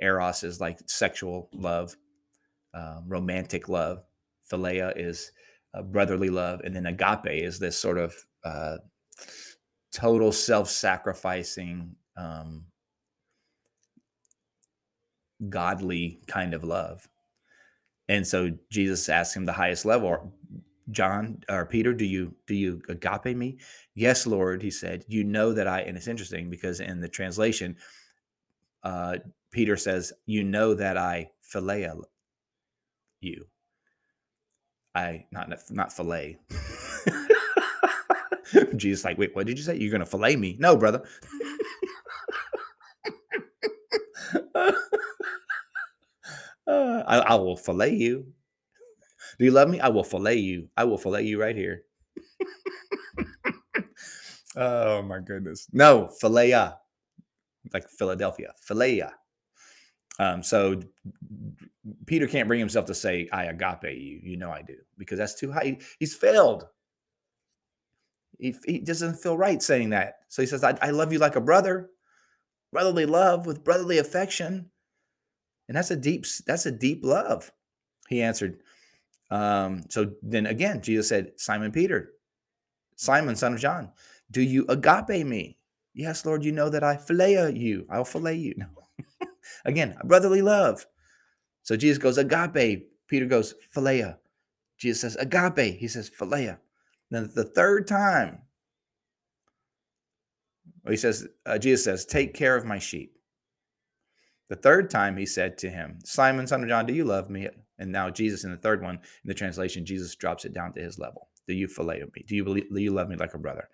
Eros 0.01 0.43
is 0.43 0.61
like 0.61 0.79
sexual 0.87 1.49
love, 1.53 1.97
um, 2.75 3.05
romantic 3.07 3.69
love. 3.69 4.03
Philia 4.51 4.93
is 4.97 5.31
uh, 5.73 5.83
brotherly 5.83 6.31
love, 6.31 6.61
and 6.65 6.75
then 6.75 6.87
agape 6.87 7.27
is 7.27 7.59
this 7.59 7.79
sort 7.79 7.99
of 7.99 8.15
uh, 8.45 8.79
total 9.93 10.33
self-sacrificing 10.33 11.95
um, 12.17 12.65
godly 15.49 16.21
kind 16.27 16.55
of 16.55 16.65
love. 16.65 17.09
And 18.09 18.27
so 18.27 18.51
Jesus 18.71 19.09
asked 19.09 19.37
him 19.37 19.47
the 19.47 19.53
highest 19.53 19.85
level, 19.85 20.35
John 20.91 21.43
or 21.49 21.67
Peter, 21.67 21.95
do 21.95 22.05
you 22.05 22.35
do 22.47 22.55
you 22.55 22.83
agape 22.89 23.37
me? 23.37 23.59
Yes, 23.95 24.27
Lord, 24.27 24.63
he 24.63 24.71
said. 24.71 25.05
You 25.09 25.25
know 25.25 25.53
that 25.53 25.67
I 25.69 25.81
and 25.81 25.97
it's 25.97 26.09
interesting 26.09 26.51
because 26.51 26.81
in 26.81 27.01
the 27.01 27.09
translation, 27.09 27.77
uh, 28.83 29.19
Peter 29.51 29.77
says, 29.77 30.13
You 30.27 30.45
know 30.45 30.75
that 30.75 30.97
I 30.97 31.31
philea 31.53 32.03
you. 33.21 33.47
I 34.95 35.27
not 35.33 35.51
not 35.71 35.93
fillet. 35.93 36.39
Jesus, 38.77 39.05
like, 39.05 39.19
wait, 39.19 39.35
what 39.35 39.47
did 39.47 39.59
you 39.59 39.65
say? 39.65 39.77
You're 39.77 39.93
gonna 39.93 40.07
fillet 40.07 40.37
me? 40.37 40.57
No, 40.61 40.77
brother. 40.77 41.03
Uh, 44.55 44.73
I, 47.07 47.19
I 47.19 47.35
will 47.37 47.57
fillet 47.57 47.95
you. 47.95 48.34
Do 49.39 49.45
you 49.45 49.51
love 49.51 49.69
me? 49.69 49.81
I 49.81 49.89
will 49.89 50.05
fillet 50.05 50.37
you. 50.37 50.69
I 50.77 50.85
will 50.85 50.99
fillet 50.99 51.25
you 51.25 51.41
right 51.41 51.57
here. 51.57 51.83
oh 54.57 55.03
my 55.03 55.19
goodness. 55.21 55.69
No, 55.73 56.11
philea. 56.23 56.77
Like 57.73 57.89
Philadelphia. 57.89 58.53
Philea. 58.69 59.13
Um, 60.19 60.43
so 60.43 60.81
Peter 62.07 62.27
can't 62.27 62.49
bring 62.49 62.61
himself 62.61 62.87
to 62.87 62.95
say, 62.95 63.29
I 63.33 63.45
agape 63.45 63.85
you. 63.85 64.21
You 64.23 64.37
know 64.37 64.51
I 64.51 64.63
do. 64.63 64.77
Because 64.97 65.19
that's 65.19 65.35
too 65.35 65.53
high. 65.53 65.79
He's 65.99 66.15
failed. 66.15 66.67
He, 68.39 68.55
he 68.67 68.79
doesn't 68.79 69.17
feel 69.17 69.37
right 69.37 69.63
saying 69.63 69.91
that. 69.91 70.15
So 70.29 70.43
he 70.43 70.47
says, 70.47 70.65
I, 70.65 70.77
I 70.83 70.91
love 70.91 71.13
you 71.13 71.19
like 71.19 71.37
a 71.37 71.41
brother. 71.41 71.91
Brotherly 72.73 73.07
love 73.07 73.47
with 73.47 73.65
brotherly 73.65 73.99
affection. 73.99 74.71
And 75.69 75.77
that's 75.77 75.91
a 75.91 75.97
deep, 75.97 76.27
that's 76.47 76.67
a 76.67 76.73
deep 76.73 77.01
love. 77.05 77.51
He 78.09 78.23
answered. 78.23 78.61
Um, 79.31 79.85
so 79.89 80.13
then 80.23 80.47
again, 80.47 80.83
Jesus 80.83 81.09
said, 81.09 81.33
Simon 81.37 81.73
Peter, 81.73 82.13
Simon, 82.97 83.37
son 83.37 83.55
of 83.55 83.61
John, 83.61 83.91
do 84.31 84.43
you 84.43 84.65
agape 84.69 85.27
me? 85.27 85.59
Yes, 85.95 86.27
Lord, 86.27 86.45
you 86.45 86.53
know 86.53 86.69
that 86.69 86.83
I 86.83 86.97
philea 86.97 87.57
you. 87.57 87.87
I'll 87.91 88.05
fillet 88.05 88.37
you. 88.37 88.55
No. 88.57 88.67
again, 89.65 89.97
brotherly 90.05 90.43
love. 90.43 90.87
So 91.63 91.77
Jesus 91.77 91.99
goes, 91.99 92.19
agape. 92.19 92.89
Peter 93.07 93.27
goes, 93.27 93.55
philea. 93.75 94.19
Jesus 94.79 95.01
says, 95.01 95.17
agape. 95.17 95.79
He 95.79 95.89
says, 95.89 96.11
philea. 96.11 96.59
Then 97.11 97.31
the 97.35 97.45
third 97.45 97.87
time, 97.87 98.43
he 100.89 100.97
says, 100.97 101.29
uh, 101.47 101.59
Jesus 101.59 101.85
says, 101.85 102.05
take 102.05 102.35
care 102.35 102.57
of 102.57 102.65
my 102.65 102.79
sheep. 102.79 103.17
The 104.49 104.57
third 104.57 104.91
time 104.91 105.17
he 105.17 105.27
said 105.27 105.57
to 105.59 105.71
him, 105.71 106.01
Simon, 106.05 106.47
son 106.47 106.63
of 106.63 106.69
John, 106.69 106.87
do 106.87 106.93
you 106.93 107.05
love 107.05 107.31
me? 107.31 107.49
And 107.79 107.91
now 107.91 108.11
Jesus, 108.11 108.45
in 108.45 108.51
the 108.51 108.57
third 108.57 108.83
one, 108.83 108.97
in 108.97 109.29
the 109.29 109.35
translation, 109.35 109.85
Jesus 109.85 110.15
drops 110.15 110.45
it 110.45 110.55
down 110.55 110.73
to 110.75 110.81
his 110.81 110.99
level. 110.99 111.29
Do 111.47 111.55
you 111.55 111.69
fillet 111.69 112.03
me? 112.15 112.25
Do 112.27 112.37
you 112.37 112.45
believe 112.45 112.69
do 112.73 112.81
you 112.81 112.93
love 112.93 113.09
me 113.09 113.17
like 113.17 113.35
a 113.35 113.39
brother? 113.39 113.69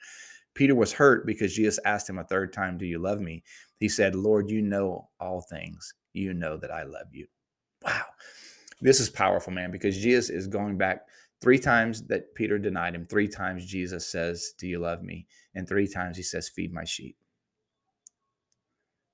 Peter 0.55 0.75
was 0.75 0.93
hurt 0.93 1.27
because 1.27 1.55
Jesus 1.55 1.79
asked 1.85 2.09
him 2.09 2.19
a 2.19 2.25
third 2.25 2.53
time, 2.53 2.79
Do 2.79 2.87
you 2.87 2.99
love 2.99 3.21
me? 3.21 3.45
He 3.79 3.89
said, 3.89 4.15
Lord, 4.15 4.51
you 4.51 4.63
know 4.63 5.09
all 5.21 5.41
things. 5.41 5.95
You 6.13 6.35
know 6.35 6.57
that 6.57 6.73
I 6.73 6.83
love 6.83 7.07
you. 7.13 7.27
Wow. 7.85 8.03
This 8.81 8.99
is 8.99 9.11
powerful, 9.11 9.53
man, 9.53 9.71
because 9.71 9.97
Jesus 9.97 10.31
is 10.31 10.47
going 10.47 10.77
back 10.77 11.07
three 11.41 11.59
times 11.59 12.03
that 12.09 12.35
Peter 12.35 12.59
denied 12.59 12.95
him. 12.95 13.07
Three 13.07 13.29
times 13.29 13.65
Jesus 13.65 14.07
says, 14.07 14.53
Do 14.59 14.67
you 14.67 14.79
love 14.79 15.03
me? 15.03 15.27
And 15.55 15.69
three 15.69 15.87
times 15.87 16.17
he 16.17 16.23
says, 16.23 16.49
Feed 16.49 16.73
my 16.73 16.85
sheep. 16.85 17.17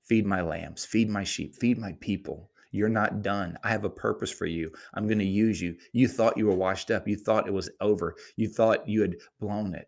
Feed 0.03 0.25
my 0.25 0.41
lambs, 0.41 0.85
feed 0.85 1.09
my 1.09 1.25
sheep, 1.25 1.55
feed 1.55 1.77
my 1.77 1.93
people. 1.99 2.49
You're 2.77 2.89
not 2.89 3.21
done. 3.21 3.57
I 3.63 3.69
have 3.69 3.83
a 3.83 3.89
purpose 3.89 4.31
for 4.31 4.45
you. 4.45 4.71
I'm 4.93 5.07
going 5.07 5.19
to 5.19 5.25
use 5.25 5.61
you. 5.61 5.75
You 5.93 6.07
thought 6.07 6.37
you 6.37 6.45
were 6.45 6.55
washed 6.55 6.91
up. 6.91 7.07
You 7.07 7.17
thought 7.17 7.47
it 7.47 7.53
was 7.53 7.69
over. 7.81 8.15
You 8.35 8.47
thought 8.47 8.87
you 8.87 9.01
had 9.01 9.15
blown 9.39 9.75
it. 9.75 9.87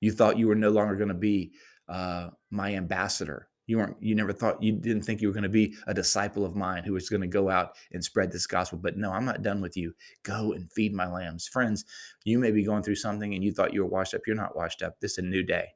You 0.00 0.12
thought 0.12 0.38
you 0.38 0.46
were 0.46 0.54
no 0.54 0.70
longer 0.70 0.96
going 0.96 1.08
to 1.08 1.14
be 1.14 1.52
uh, 1.88 2.28
my 2.50 2.74
ambassador. 2.74 3.48
You 3.66 3.78
weren't. 3.78 3.96
You 4.00 4.14
never 4.14 4.34
thought. 4.34 4.62
You 4.62 4.72
didn't 4.72 5.02
think 5.02 5.22
you 5.22 5.28
were 5.28 5.34
going 5.34 5.44
to 5.44 5.48
be 5.48 5.74
a 5.86 5.94
disciple 5.94 6.44
of 6.44 6.54
mine 6.54 6.84
who 6.84 6.92
was 6.92 7.08
going 7.08 7.22
to 7.22 7.26
go 7.26 7.48
out 7.48 7.76
and 7.92 8.04
spread 8.04 8.30
this 8.30 8.46
gospel. 8.46 8.78
But 8.78 8.98
no, 8.98 9.10
I'm 9.10 9.24
not 9.24 9.42
done 9.42 9.62
with 9.62 9.74
you. 9.74 9.94
Go 10.22 10.52
and 10.52 10.70
feed 10.70 10.92
my 10.92 11.10
lambs, 11.10 11.48
friends. 11.48 11.86
You 12.24 12.38
may 12.38 12.50
be 12.50 12.62
going 12.62 12.82
through 12.82 12.96
something, 12.96 13.32
and 13.34 13.42
you 13.42 13.52
thought 13.52 13.72
you 13.72 13.82
were 13.82 13.88
washed 13.88 14.12
up. 14.12 14.20
You're 14.26 14.36
not 14.36 14.54
washed 14.54 14.82
up. 14.82 15.00
This 15.00 15.12
is 15.12 15.18
a 15.18 15.22
new 15.22 15.42
day 15.42 15.68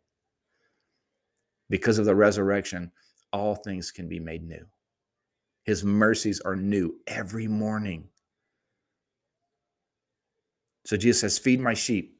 because 1.71 1.99
of 1.99 2.05
the 2.05 2.15
resurrection 2.15 2.93
all 3.33 3.55
things 3.55 3.91
can 3.91 4.09
be 4.09 4.19
made 4.19 4.43
new. 4.47 4.65
His 5.69 5.85
mercies 5.85 6.41
are 6.41 6.57
new 6.57 6.99
every 7.07 7.47
morning. 7.47 8.09
So 10.87 10.97
Jesus 10.97 11.21
says, 11.21 11.39
Feed 11.39 11.61
my 11.61 11.75
sheep. 11.75 12.19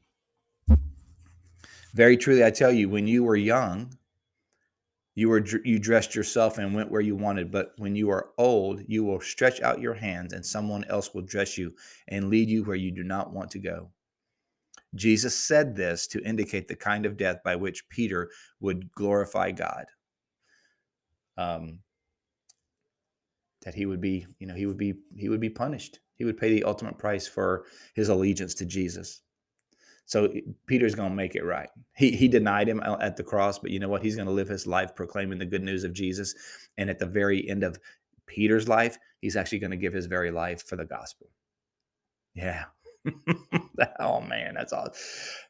Very 1.95 2.15
truly, 2.15 2.45
I 2.45 2.51
tell 2.51 2.71
you, 2.71 2.89
when 2.89 3.07
you 3.07 3.23
were 3.23 3.35
young, 3.35 3.97
you 5.15 5.29
were 5.29 5.43
you 5.65 5.79
dressed 5.79 6.13
yourself 6.13 6.59
and 6.59 6.75
went 6.75 6.91
where 6.91 7.01
you 7.01 7.15
wanted 7.15 7.51
but 7.51 7.73
when 7.77 7.95
you 7.95 8.11
are 8.11 8.29
old 8.37 8.83
you 8.87 9.03
will 9.03 9.19
stretch 9.19 9.59
out 9.61 9.81
your 9.81 9.95
hands 9.95 10.31
and 10.31 10.45
someone 10.45 10.85
else 10.85 11.13
will 11.13 11.23
dress 11.23 11.57
you 11.57 11.73
and 12.07 12.29
lead 12.29 12.47
you 12.47 12.63
where 12.63 12.77
you 12.77 12.91
do 12.91 13.03
not 13.03 13.33
want 13.33 13.51
to 13.51 13.59
go 13.59 13.89
jesus 14.95 15.35
said 15.35 15.75
this 15.75 16.07
to 16.07 16.23
indicate 16.23 16.69
the 16.69 16.75
kind 16.75 17.05
of 17.05 17.17
death 17.17 17.39
by 17.43 17.53
which 17.53 17.89
peter 17.89 18.29
would 18.61 18.89
glorify 18.93 19.51
god 19.51 19.87
um, 21.37 21.79
that 23.63 23.75
he 23.75 23.85
would 23.85 24.01
be, 24.01 24.25
you 24.39 24.47
know, 24.47 24.55
he 24.55 24.65
would 24.65 24.77
be, 24.77 24.95
he 25.17 25.29
would 25.29 25.41
be 25.41 25.49
punished. 25.49 25.99
He 26.15 26.25
would 26.25 26.37
pay 26.37 26.49
the 26.49 26.63
ultimate 26.63 26.97
price 26.97 27.27
for 27.27 27.65
his 27.93 28.09
allegiance 28.09 28.53
to 28.55 28.65
Jesus. 28.65 29.21
So 30.09 30.33
Peter's 30.65 30.95
going 30.95 31.09
to 31.11 31.15
make 31.15 31.35
it 31.35 31.43
right. 31.43 31.69
He 31.95 32.09
he 32.09 32.27
denied 32.27 32.67
him 32.67 32.81
at 32.81 33.15
the 33.15 33.23
cross, 33.23 33.59
but 33.59 33.69
you 33.69 33.79
know 33.79 33.89
what? 33.89 34.01
He's 34.01 34.15
going 34.15 34.27
to 34.27 34.33
live 34.33 34.47
his 34.47 34.65
life 34.65 34.95
proclaiming 34.95 35.37
the 35.37 35.45
good 35.45 35.61
news 35.61 35.83
of 35.83 35.93
Jesus. 35.93 36.33
And 36.79 36.89
at 36.89 36.97
the 36.97 37.05
very 37.05 37.47
end 37.47 37.63
of 37.63 37.77
Peter's 38.25 38.67
life, 38.67 38.97
he's 39.21 39.35
actually 39.35 39.59
going 39.59 39.69
to 39.69 39.77
give 39.77 39.93
his 39.93 40.07
very 40.07 40.31
life 40.31 40.65
for 40.67 40.77
the 40.77 40.85
gospel. 40.85 41.29
Yeah. 42.33 42.65
oh 43.99 44.21
man, 44.21 44.55
that's 44.55 44.73
awesome. 44.73 44.93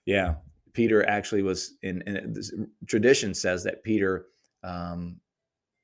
Yeah. 0.05 0.35
Peter 0.73 1.07
actually 1.07 1.41
was 1.41 1.77
in, 1.81 2.01
in 2.01 2.67
tradition 2.85 3.33
says 3.33 3.63
that 3.63 3.83
Peter 3.83 4.25
um, 4.63 5.21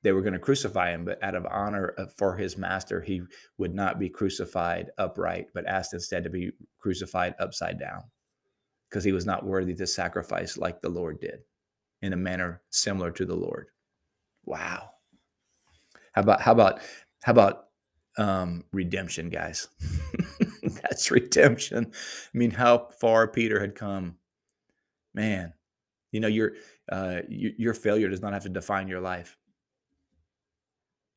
they 0.06 0.12
were 0.12 0.22
going 0.22 0.34
to 0.34 0.40
crucify 0.40 0.92
him, 0.92 1.04
but 1.04 1.18
out 1.24 1.34
of 1.34 1.48
honor 1.48 1.96
for 2.16 2.36
his 2.36 2.60
master, 2.60 3.02
he 3.02 3.24
would 3.58 3.74
not 3.74 3.98
be 3.98 4.08
crucified 4.08 4.92
upright, 5.00 5.48
but 5.56 5.66
asked 5.66 5.96
instead 5.96 6.24
to 6.24 6.30
be 6.30 6.52
crucified 6.78 7.34
upside 7.40 7.80
down 7.80 8.04
because 8.88 9.04
he 9.04 9.14
was 9.14 9.26
not 9.26 9.44
worthy 9.44 9.74
to 9.74 9.88
sacrifice 9.88 10.58
like 10.58 10.80
the 10.80 10.90
Lord 10.90 11.20
did 11.20 11.40
in 12.04 12.14
a 12.14 12.18
manner 12.18 12.62
similar 12.70 13.10
to 13.14 13.26
the 13.26 13.36
Lord. 13.36 13.70
Wow. 14.44 14.92
How 16.12 16.22
about, 16.22 16.40
how 16.40 16.52
about, 16.52 16.82
how 17.24 17.32
about 17.32 17.66
um, 18.20 18.64
redemption, 18.72 19.32
guys? 19.32 19.70
That's 20.84 21.10
redemption. 21.10 21.92
I 21.92 22.38
mean, 22.38 22.52
how 22.52 22.90
far 23.02 23.28
Peter 23.28 23.60
had 23.60 23.74
come. 23.74 24.18
Man, 25.16 25.52
you 26.12 26.20
know, 26.20 26.28
your, 26.28 26.52
uh, 26.92 27.22
your, 27.28 27.54
your 27.58 27.74
failure 27.74 28.08
does 28.08 28.22
not 28.22 28.34
have 28.34 28.44
to 28.44 28.50
define 28.50 28.88
your 28.88 29.02
life. 29.02 29.36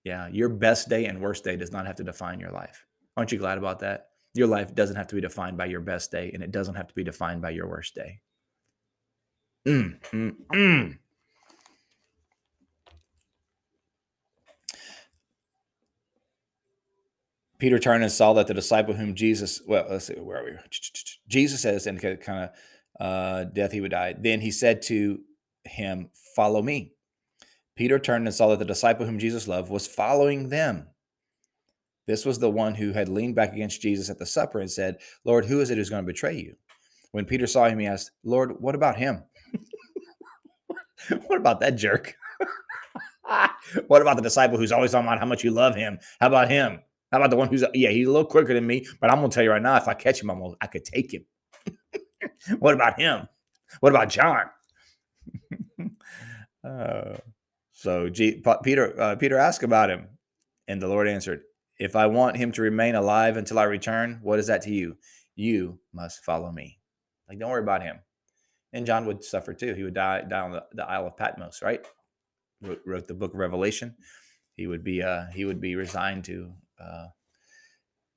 Yeah, 0.05 0.29
your 0.29 0.49
best 0.49 0.89
day 0.89 1.07
and 1.07 1.21
worst 1.21 1.45
day 1.45 1.57
does 1.57 1.73
not 1.73 1.87
have 1.87 1.97
to 1.97 2.05
define 2.05 2.41
your 2.41 2.51
life. 2.51 2.87
Aren't 3.17 3.33
you 3.33 3.39
glad 3.39 3.59
about 3.59 3.81
that? 3.81 4.09
Your 4.35 4.47
life 4.47 4.75
doesn't 4.75 4.97
have 4.97 5.09
to 5.09 5.15
be 5.15 5.21
defined 5.21 5.57
by 5.57 5.67
your 5.67 5.81
best 5.81 6.11
day, 6.11 6.31
and 6.33 6.43
it 6.43 6.53
doesn't 6.53 6.77
have 6.77 6.87
to 6.87 6.95
be 6.95 7.05
defined 7.05 7.43
by 7.43 7.51
your 7.51 7.69
worst 7.69 7.95
day. 7.95 8.21
Mm, 9.67 10.01
mm, 10.11 10.35
mm. 10.53 10.99
Peter 17.59 17.79
turned 17.79 18.05
and 18.05 18.13
saw 18.13 18.33
that 18.35 18.47
the 18.47 18.55
disciple 18.55 18.95
whom 18.95 19.15
Jesus, 19.15 19.61
well, 19.67 19.87
let's 19.91 20.07
see, 20.07 20.15
where 20.15 20.39
are 20.39 20.45
we? 20.45 20.53
Jesus 21.29 21.61
says, 21.61 21.87
and 21.87 22.01
kind 22.01 22.45
of 22.45 22.51
uh, 23.01 23.45
death 23.45 23.73
he 23.73 23.81
would 23.81 23.91
die. 23.91 24.15
Then 24.17 24.41
he 24.41 24.51
said 24.51 24.83
to 24.83 25.21
him, 25.65 26.11
Follow 26.37 26.63
me. 26.63 26.93
Peter 27.79 28.01
turned 28.01 28.27
and 28.27 28.35
saw 28.35 28.49
that 28.49 28.59
the 28.59 28.65
disciple 28.65 29.07
whom 29.07 29.21
Jesus 29.21 29.47
loved 29.47 29.71
was 29.71 29.87
following 29.87 30.49
them. 30.49 30.89
This 32.09 32.27
was 32.27 32.41
the 32.41 32.51
one 32.51 32.75
who 32.75 32.93
had 32.93 33.09
leaned 33.09 33.37
back 33.37 33.53
against 33.53 33.81
Jesus 33.81 34.11
at 34.11 34.19
the 34.19 34.27
supper 34.27 34.59
and 34.59 34.69
said, 34.69 34.99
Lord, 35.25 35.45
who 35.45 35.61
is 35.61 35.71
it 35.71 35.79
who's 35.79 35.89
going 35.89 36.03
to 36.03 36.07
betray 36.07 36.37
you? 36.37 36.57
When 37.13 37.25
Peter 37.25 37.47
saw 37.47 37.69
him, 37.69 37.79
he 37.79 37.87
asked, 37.87 38.11
Lord, 38.25 38.61
what 38.61 38.75
about 38.75 38.97
him? 38.97 39.23
what 41.29 41.39
about 41.39 41.61
that 41.61 41.77
jerk? 41.77 42.17
what 43.87 44.03
about 44.03 44.17
the 44.17 44.23
disciple 44.23 44.59
who's 44.59 44.73
always 44.73 44.93
on 44.93 45.05
about 45.05 45.21
how 45.21 45.27
much 45.27 45.45
you 45.45 45.53
love 45.53 45.77
him? 45.77 46.01
How 46.19 46.27
about 46.27 46.51
him? 46.51 46.81
How 47.13 47.19
about 47.19 47.31
the 47.31 47.37
one 47.37 47.47
who's 47.47 47.65
yeah, 47.75 47.91
he's 47.91 48.09
a 48.09 48.11
little 48.11 48.27
quicker 48.27 48.55
than 48.55 48.67
me, 48.67 48.89
but 49.01 49.09
I'm 49.09 49.19
gonna 49.19 49.29
tell 49.29 49.45
you 49.45 49.53
right 49.53 49.63
now, 49.63 49.77
if 49.77 49.87
I 49.87 49.95
catch 49.95 50.21
him, 50.21 50.31
I'm 50.31 50.41
gonna, 50.41 50.57
I 50.61 50.67
could 50.67 50.85
take 50.85 51.15
him. 51.15 51.25
what 52.59 52.75
about 52.75 52.99
him? 52.99 53.29
What 53.79 53.91
about 53.91 54.09
John? 54.09 54.47
uh, 56.65 57.19
so 57.79 58.09
G, 58.09 58.43
Peter 58.65 59.01
uh, 59.01 59.15
Peter 59.15 59.39
asked 59.39 59.63
about 59.63 59.89
him, 59.89 60.09
and 60.67 60.83
the 60.83 60.89
Lord 60.89 61.07
answered, 61.07 61.43
"If 61.79 61.95
I 61.95 62.09
want 62.09 62.37
him 62.37 62.51
to 62.53 62.63
remain 62.63 62.97
alive 62.97 63.37
until 63.37 63.57
I 63.57 63.65
return, 63.65 64.19
what 64.21 64.41
is 64.41 64.49
that 64.49 64.63
to 64.63 64.73
you? 64.73 64.97
You 65.37 65.79
must 65.93 66.25
follow 66.25 66.51
me. 66.51 66.81
Like, 67.29 67.39
don't 67.39 67.51
worry 67.51 67.63
about 67.63 67.85
him." 67.85 68.01
And 68.73 68.85
John 68.85 69.07
would 69.07 69.23
suffer 69.23 69.55
too. 69.55 69.75
He 69.75 69.85
would 69.85 69.95
die, 69.95 70.23
die 70.23 70.41
on 70.41 70.51
the, 70.51 70.65
the 70.73 70.91
Isle 70.91 71.07
of 71.07 71.17
Patmos, 71.17 71.63
right? 71.63 71.87
Wrote, 72.61 72.81
wrote 72.85 73.07
the 73.07 73.15
book 73.15 73.33
of 73.33 73.39
Revelation. 73.39 73.95
He 74.55 74.67
would 74.67 74.83
be 74.83 75.01
uh, 75.01 75.27
he 75.33 75.45
would 75.45 75.61
be 75.61 75.77
resigned 75.77 76.25
to 76.25 76.55
uh, 76.81 77.07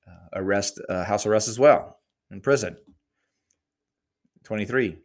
uh, 0.08 0.28
arrest, 0.34 0.82
uh, 0.90 1.04
house 1.04 1.28
arrest 1.28 1.48
as 1.48 1.60
well, 1.60 2.00
in 2.32 2.42
prison. 2.42 2.78
23. 4.44 4.98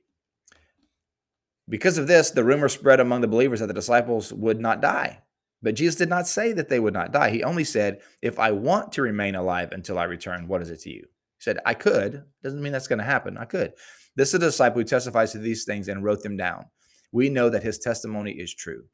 Because 1.69 1.99
of 1.99 2.07
this, 2.07 2.31
the 2.31 2.45
rumor 2.45 2.69
spread 2.69 3.01
among 3.01 3.21
the 3.21 3.29
believers 3.29 3.61
that 3.61 3.67
the 3.67 3.75
disciples 3.75 4.33
would 4.33 4.61
not 4.61 4.81
die. 4.81 5.23
But 5.63 5.75
Jesus 5.75 5.97
did 5.97 6.09
not 6.09 6.29
say 6.29 6.53
that 6.53 6.69
they 6.69 6.79
would 6.79 6.95
not 6.95 7.13
die. 7.13 7.31
He 7.31 7.43
only 7.43 7.65
said, 7.65 8.01
If 8.23 8.39
I 8.39 8.53
want 8.53 8.93
to 8.93 9.03
remain 9.03 9.35
alive 9.35 9.71
until 9.73 9.99
I 9.99 10.05
return, 10.05 10.49
what 10.49 10.63
is 10.63 10.71
it 10.71 10.81
to 10.83 10.91
you? 10.91 11.03
He 11.03 11.43
said, 11.43 11.59
I 11.67 11.75
could. 11.75 12.25
Doesn't 12.43 12.63
mean 12.63 12.73
that's 12.73 12.87
going 12.87 12.99
to 12.99 13.05
happen. 13.05 13.37
I 13.37 13.47
could. 13.47 13.73
This 14.15 14.29
is 14.29 14.35
a 14.35 14.39
disciple 14.39 14.81
who 14.81 14.85
testifies 14.85 15.33
to 15.33 15.39
these 15.39 15.65
things 15.65 15.89
and 15.89 16.05
wrote 16.05 16.23
them 16.23 16.37
down. 16.37 16.67
We 17.11 17.31
know 17.31 17.51
that 17.51 17.63
his 17.63 17.79
testimony 17.79 18.33
is 18.33 18.55
true. 18.55 18.85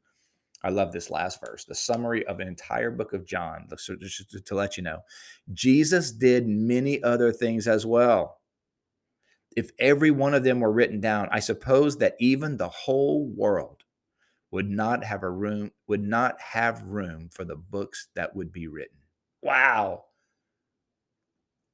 I 0.63 0.69
love 0.69 0.93
this 0.93 1.09
last 1.09 1.41
verse, 1.45 1.65
the 1.65 1.75
summary 1.75 2.25
of 2.25 2.39
an 2.39 2.47
entire 2.47 2.89
book 2.89 3.13
of 3.13 3.25
John. 3.25 3.67
So 3.77 3.95
just 3.95 4.29
to, 4.31 4.39
to 4.39 4.55
let 4.55 4.77
you 4.77 4.83
know, 4.83 4.99
Jesus 5.53 6.11
did 6.11 6.47
many 6.47 7.03
other 7.03 7.33
things 7.33 7.67
as 7.67 7.85
well. 7.85 8.37
If 9.55 9.71
every 9.79 10.11
one 10.11 10.33
of 10.33 10.43
them 10.43 10.59
were 10.59 10.71
written 10.71 10.99
down, 10.99 11.27
I 11.31 11.39
suppose 11.39 11.97
that 11.97 12.15
even 12.19 12.57
the 12.57 12.69
whole 12.69 13.25
world 13.27 13.83
would 14.51 14.69
not 14.69 15.03
have 15.03 15.23
a 15.23 15.29
room 15.29 15.71
would 15.87 16.03
not 16.03 16.39
have 16.39 16.83
room 16.83 17.29
for 17.31 17.43
the 17.43 17.55
books 17.55 18.07
that 18.15 18.35
would 18.35 18.51
be 18.51 18.67
written. 18.67 18.97
Wow. 19.41 20.05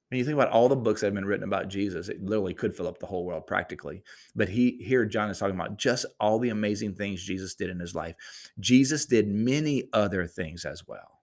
When 0.10 0.18
you 0.18 0.26
think 0.26 0.36
about 0.36 0.50
all 0.50 0.70
the 0.70 0.76
books 0.76 1.02
that 1.02 1.08
have 1.08 1.14
been 1.14 1.26
written 1.26 1.44
about 1.44 1.68
Jesus, 1.68 2.10
it 2.10 2.24
literally 2.24 2.56
could 2.56 2.76
fill 2.76 2.88
up 2.88 2.98
the 2.98 3.06
whole 3.06 3.26
world 3.26 3.46
practically. 3.46 4.02
But 4.36 4.50
he 4.50 4.82
here 4.82 5.06
John 5.06 5.30
is 5.30 5.38
talking 5.38 5.56
about 5.56 5.78
just 5.78 6.06
all 6.20 6.40
the 6.40 6.50
amazing 6.50 6.96
things 6.96 7.24
Jesus 7.24 7.54
did 7.54 7.70
in 7.70 7.80
his 7.80 7.94
life. 7.94 8.16
Jesus 8.60 9.06
did 9.06 9.28
many 9.28 9.90
other 9.94 10.26
things 10.26 10.66
as 10.66 10.88
well. 10.88 11.20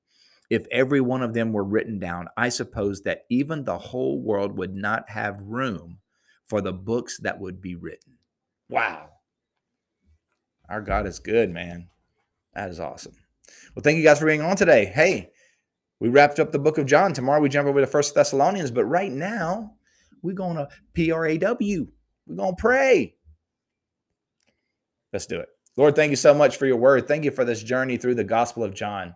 If 0.50 0.66
every 0.70 1.00
one 1.00 1.22
of 1.22 1.34
them 1.34 1.52
were 1.52 1.64
written 1.64 1.98
down, 1.98 2.28
I 2.36 2.50
suppose 2.50 3.02
that 3.02 3.24
even 3.28 3.64
the 3.64 3.78
whole 3.78 4.20
world 4.20 4.56
would 4.56 4.76
not 4.76 5.10
have 5.10 5.40
room 5.42 5.98
for 6.46 6.60
the 6.60 6.72
books 6.72 7.18
that 7.18 7.40
would 7.40 7.60
be 7.60 7.74
written. 7.74 8.18
Wow. 8.68 9.10
Our 10.68 10.80
God 10.80 11.06
is 11.06 11.18
good, 11.18 11.50
man. 11.50 11.88
That 12.54 12.70
is 12.70 12.80
awesome. 12.80 13.14
Well, 13.74 13.82
thank 13.82 13.98
you 13.98 14.04
guys 14.04 14.18
for 14.18 14.26
being 14.26 14.40
on 14.40 14.56
today. 14.56 14.86
Hey, 14.86 15.30
we 16.00 16.08
wrapped 16.08 16.40
up 16.40 16.52
the 16.52 16.58
book 16.58 16.78
of 16.78 16.86
John. 16.86 17.12
Tomorrow 17.12 17.40
we 17.40 17.48
jump 17.48 17.68
over 17.68 17.80
to 17.80 17.86
First 17.86 18.14
Thessalonians, 18.14 18.70
but 18.70 18.84
right 18.84 19.12
now 19.12 19.74
we're 20.22 20.34
going 20.34 20.56
to 20.56 20.68
PRAW. 20.94 21.86
We're 22.26 22.36
going 22.36 22.56
to 22.56 22.60
pray. 22.60 23.14
Let's 25.12 25.26
do 25.26 25.38
it. 25.40 25.48
Lord, 25.76 25.94
thank 25.94 26.10
you 26.10 26.16
so 26.16 26.34
much 26.34 26.56
for 26.56 26.66
your 26.66 26.78
word. 26.78 27.06
Thank 27.06 27.24
you 27.24 27.30
for 27.30 27.44
this 27.44 27.62
journey 27.62 27.96
through 27.96 28.14
the 28.14 28.24
Gospel 28.24 28.64
of 28.64 28.74
John. 28.74 29.14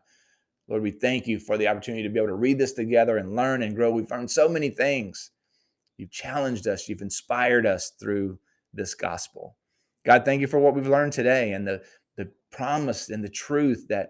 Lord, 0.69 0.83
we 0.83 0.91
thank 0.93 1.27
you 1.27 1.41
for 1.41 1.59
the 1.59 1.67
opportunity 1.67 2.05
to 2.05 2.11
be 2.11 2.19
able 2.19 2.29
to 2.29 2.35
read 2.35 2.59
this 2.59 2.73
together 2.73 3.17
and 3.17 3.35
learn 3.35 3.63
and 3.63 3.75
grow. 3.75 3.91
We've 3.91 4.11
learned 4.11 4.31
so 4.31 4.49
many 4.49 4.71
things. 4.71 5.31
You've 6.01 6.11
challenged 6.11 6.67
us, 6.67 6.89
you've 6.89 7.03
inspired 7.03 7.67
us 7.67 7.93
through 8.01 8.39
this 8.73 8.95
gospel. 8.95 9.57
God, 10.07 10.25
thank 10.25 10.41
you 10.41 10.47
for 10.47 10.59
what 10.59 10.75
we've 10.75 10.87
learned 10.89 11.13
today 11.13 11.53
and 11.53 11.67
the, 11.67 11.83
the 12.17 12.33
promise 12.51 13.11
and 13.11 13.23
the 13.23 13.29
truth 13.29 13.87
that 13.91 14.09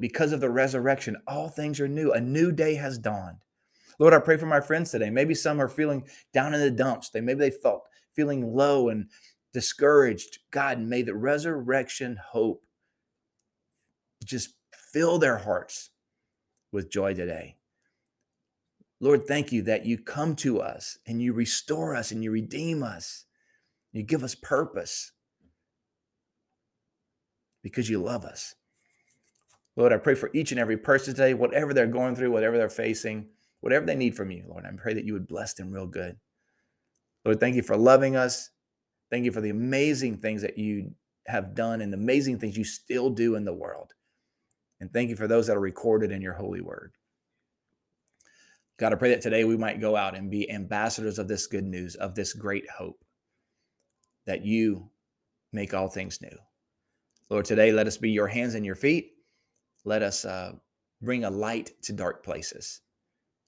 because 0.00 0.32
of 0.32 0.42
the 0.42 0.50
resurrection, 0.50 1.16
all 1.26 1.48
things 1.48 1.80
are 1.80 1.88
new. 1.88 2.12
A 2.12 2.20
new 2.20 2.52
day 2.52 2.74
has 2.74 2.98
dawned. 2.98 3.38
Lord, 3.98 4.12
I 4.12 4.18
pray 4.18 4.36
for 4.36 4.44
my 4.44 4.60
friends 4.60 4.90
today. 4.90 5.08
Maybe 5.08 5.34
some 5.34 5.62
are 5.62 5.68
feeling 5.68 6.06
down 6.34 6.52
in 6.52 6.60
the 6.60 6.70
dumps. 6.70 7.08
They 7.08 7.22
maybe 7.22 7.40
they 7.40 7.50
felt 7.50 7.84
feeling 8.14 8.54
low 8.54 8.90
and 8.90 9.08
discouraged. 9.54 10.40
God, 10.50 10.78
may 10.78 11.00
the 11.00 11.14
resurrection 11.14 12.18
hope 12.32 12.62
just 14.24 14.50
fill 14.92 15.18
their 15.18 15.38
hearts 15.38 15.88
with 16.70 16.90
joy 16.90 17.14
today. 17.14 17.56
Lord, 19.04 19.26
thank 19.26 19.52
you 19.52 19.60
that 19.64 19.84
you 19.84 19.98
come 19.98 20.34
to 20.36 20.62
us 20.62 20.96
and 21.06 21.20
you 21.20 21.34
restore 21.34 21.94
us 21.94 22.10
and 22.10 22.24
you 22.24 22.30
redeem 22.30 22.82
us. 22.82 23.26
You 23.92 24.02
give 24.02 24.24
us 24.24 24.34
purpose 24.34 25.12
because 27.62 27.90
you 27.90 27.98
love 27.98 28.24
us. 28.24 28.54
Lord, 29.76 29.92
I 29.92 29.98
pray 29.98 30.14
for 30.14 30.30
each 30.32 30.52
and 30.52 30.58
every 30.58 30.78
person 30.78 31.12
today, 31.12 31.34
whatever 31.34 31.74
they're 31.74 31.86
going 31.86 32.16
through, 32.16 32.30
whatever 32.30 32.56
they're 32.56 32.70
facing, 32.70 33.26
whatever 33.60 33.84
they 33.84 33.94
need 33.94 34.16
from 34.16 34.30
you, 34.30 34.46
Lord, 34.48 34.64
I 34.64 34.70
pray 34.74 34.94
that 34.94 35.04
you 35.04 35.12
would 35.12 35.28
bless 35.28 35.52
them 35.52 35.70
real 35.70 35.86
good. 35.86 36.16
Lord, 37.26 37.40
thank 37.40 37.56
you 37.56 37.62
for 37.62 37.76
loving 37.76 38.16
us. 38.16 38.48
Thank 39.10 39.26
you 39.26 39.32
for 39.32 39.42
the 39.42 39.50
amazing 39.50 40.16
things 40.16 40.40
that 40.40 40.56
you 40.56 40.92
have 41.26 41.54
done 41.54 41.82
and 41.82 41.92
the 41.92 41.98
amazing 41.98 42.38
things 42.38 42.56
you 42.56 42.64
still 42.64 43.10
do 43.10 43.34
in 43.34 43.44
the 43.44 43.52
world. 43.52 43.92
And 44.80 44.90
thank 44.90 45.10
you 45.10 45.16
for 45.16 45.28
those 45.28 45.48
that 45.48 45.58
are 45.58 45.60
recorded 45.60 46.10
in 46.10 46.22
your 46.22 46.32
holy 46.32 46.62
word. 46.62 46.92
God, 48.78 48.92
I 48.92 48.96
pray 48.96 49.10
that 49.10 49.22
today 49.22 49.44
we 49.44 49.56
might 49.56 49.80
go 49.80 49.96
out 49.96 50.16
and 50.16 50.30
be 50.30 50.50
ambassadors 50.50 51.18
of 51.18 51.28
this 51.28 51.46
good 51.46 51.64
news, 51.64 51.94
of 51.94 52.14
this 52.14 52.32
great 52.32 52.68
hope 52.68 53.04
that 54.26 54.44
you 54.44 54.90
make 55.52 55.74
all 55.74 55.88
things 55.88 56.20
new. 56.20 56.36
Lord, 57.30 57.44
today 57.44 57.72
let 57.72 57.86
us 57.86 57.96
be 57.96 58.10
your 58.10 58.26
hands 58.26 58.54
and 58.54 58.66
your 58.66 58.74
feet 58.74 59.14
let 59.84 60.02
us 60.02 60.24
uh, 60.24 60.52
bring 61.02 61.24
a 61.24 61.30
light 61.30 61.72
to 61.82 61.92
dark 61.92 62.24
places 62.24 62.80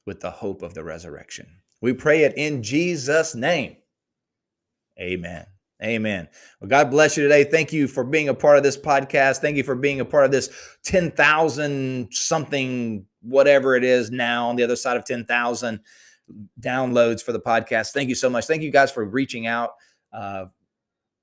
with 0.05 0.21
the 0.21 0.31
hope 0.31 0.63
of 0.63 0.75
the 0.75 0.85
resurrection. 0.85 1.47
We 1.81 1.93
pray 1.93 2.25
it 2.25 2.35
in 2.37 2.63
Jesus' 2.63 3.35
name. 3.35 3.77
Amen. 5.01 5.47
Amen. 5.83 6.29
Well, 6.61 6.69
God 6.69 6.91
bless 6.91 7.17
you 7.17 7.23
today. 7.23 7.45
Thank 7.45 7.73
you 7.73 7.87
for 7.87 8.03
being 8.03 8.29
a 8.29 8.35
part 8.35 8.57
of 8.57 8.63
this 8.63 8.79
podcast. 8.79 9.39
Thank 9.39 9.59
you 9.59 9.63
for 9.63 9.75
being 9.75 10.01
a 10.01 10.07
part 10.07 10.25
of 10.25 10.31
this 10.31 10.49
10,000 10.85 12.09
something, 12.13 13.05
whatever 13.27 13.77
it 13.77 13.85
is 13.85 14.11
now 14.11 14.49
on 14.49 14.57
the 14.57 14.63
other 14.63 14.77
side 14.77 14.97
of 14.97 15.05
10,000 15.05 15.81
downloads 16.61 17.23
for 17.23 17.33
the 17.33 17.41
podcast. 17.41 17.93
Thank 17.93 18.09
you 18.09 18.15
so 18.15 18.31
much. 18.31 18.47
Thank 18.47 18.63
you 18.63 18.71
guys 18.71 18.91
for 18.91 19.05
reaching 19.05 19.47
out. 19.47 19.71
Uh, 20.13 20.47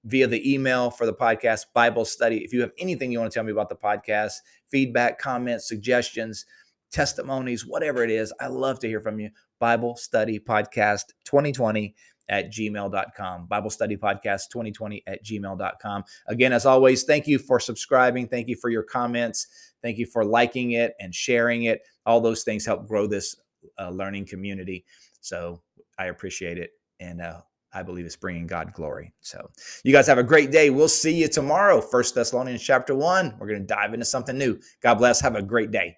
via 0.06 0.28
the 0.28 0.54
email 0.54 0.90
for 0.90 1.06
the 1.06 1.14
podcast, 1.14 1.66
Bible 1.74 2.06
study. 2.06 2.44
If 2.44 2.54
you 2.54 2.62
have 2.62 2.72
anything 2.78 3.12
you 3.12 3.20
want 3.20 3.32
to 3.32 3.36
tell 3.36 3.44
me 3.44 3.52
about 3.52 3.70
the 3.70 3.76
podcast, 3.76 4.34
feedback, 4.70 5.18
comments, 5.18 5.68
suggestions, 5.68 6.46
testimonies, 6.92 7.66
whatever 7.66 8.04
it 8.04 8.12
is, 8.12 8.34
I 8.40 8.48
love 8.48 8.80
to 8.80 8.88
hear 8.88 9.00
from 9.00 9.20
you. 9.20 9.30
Bible 9.60 9.96
study 9.96 10.40
podcast 10.40 11.14
2020 11.26 11.96
at 12.30 12.52
gmail.com. 12.52 13.46
Bible 13.48 13.70
study 13.70 13.98
podcast 13.98 14.50
2020 14.52 15.04
at 15.08 15.24
gmail.com. 15.24 16.04
Again, 16.28 16.54
as 16.54 16.66
always, 16.66 17.04
thank 17.04 17.28
you 17.28 17.40
for 17.40 17.60
subscribing. 17.60 18.28
Thank 18.28 18.48
you 18.48 18.56
for 18.56 18.70
your 18.70 18.84
comments. 18.84 19.48
Thank 19.82 19.98
you 19.98 20.06
for 20.06 20.24
liking 20.24 20.72
it 20.72 20.94
and 21.00 21.14
sharing 21.14 21.64
it. 21.64 21.82
All 22.06 22.22
those 22.22 22.44
things 22.44 22.66
help 22.66 22.88
grow 22.88 23.08
this 23.08 23.36
uh, 23.80 23.90
learning 23.90 24.26
community. 24.26 24.86
So 25.22 25.62
I 25.98 26.06
appreciate 26.06 26.58
it. 26.58 26.72
And 27.00 27.22
uh, 27.22 27.42
I 27.74 27.84
believe 27.84 28.06
it's 28.06 28.16
bringing 28.16 28.48
God 28.48 28.74
glory. 28.74 29.14
So 29.22 29.50
you 29.84 29.92
guys 29.92 30.08
have 30.08 30.18
a 30.18 30.24
great 30.24 30.52
day. 30.52 30.70
We'll 30.70 30.88
see 30.88 31.14
you 31.14 31.28
tomorrow. 31.28 31.82
First 31.82 32.16
Thessalonians 32.16 32.62
chapter 32.62 32.96
one. 32.96 33.36
We're 33.40 33.48
going 33.48 33.62
to 33.62 33.66
dive 33.66 33.94
into 33.94 34.06
something 34.06 34.38
new. 34.38 34.60
God 34.82 34.96
bless. 34.96 35.20
Have 35.22 35.36
a 35.36 35.42
great 35.42 35.72
day. 35.72 35.98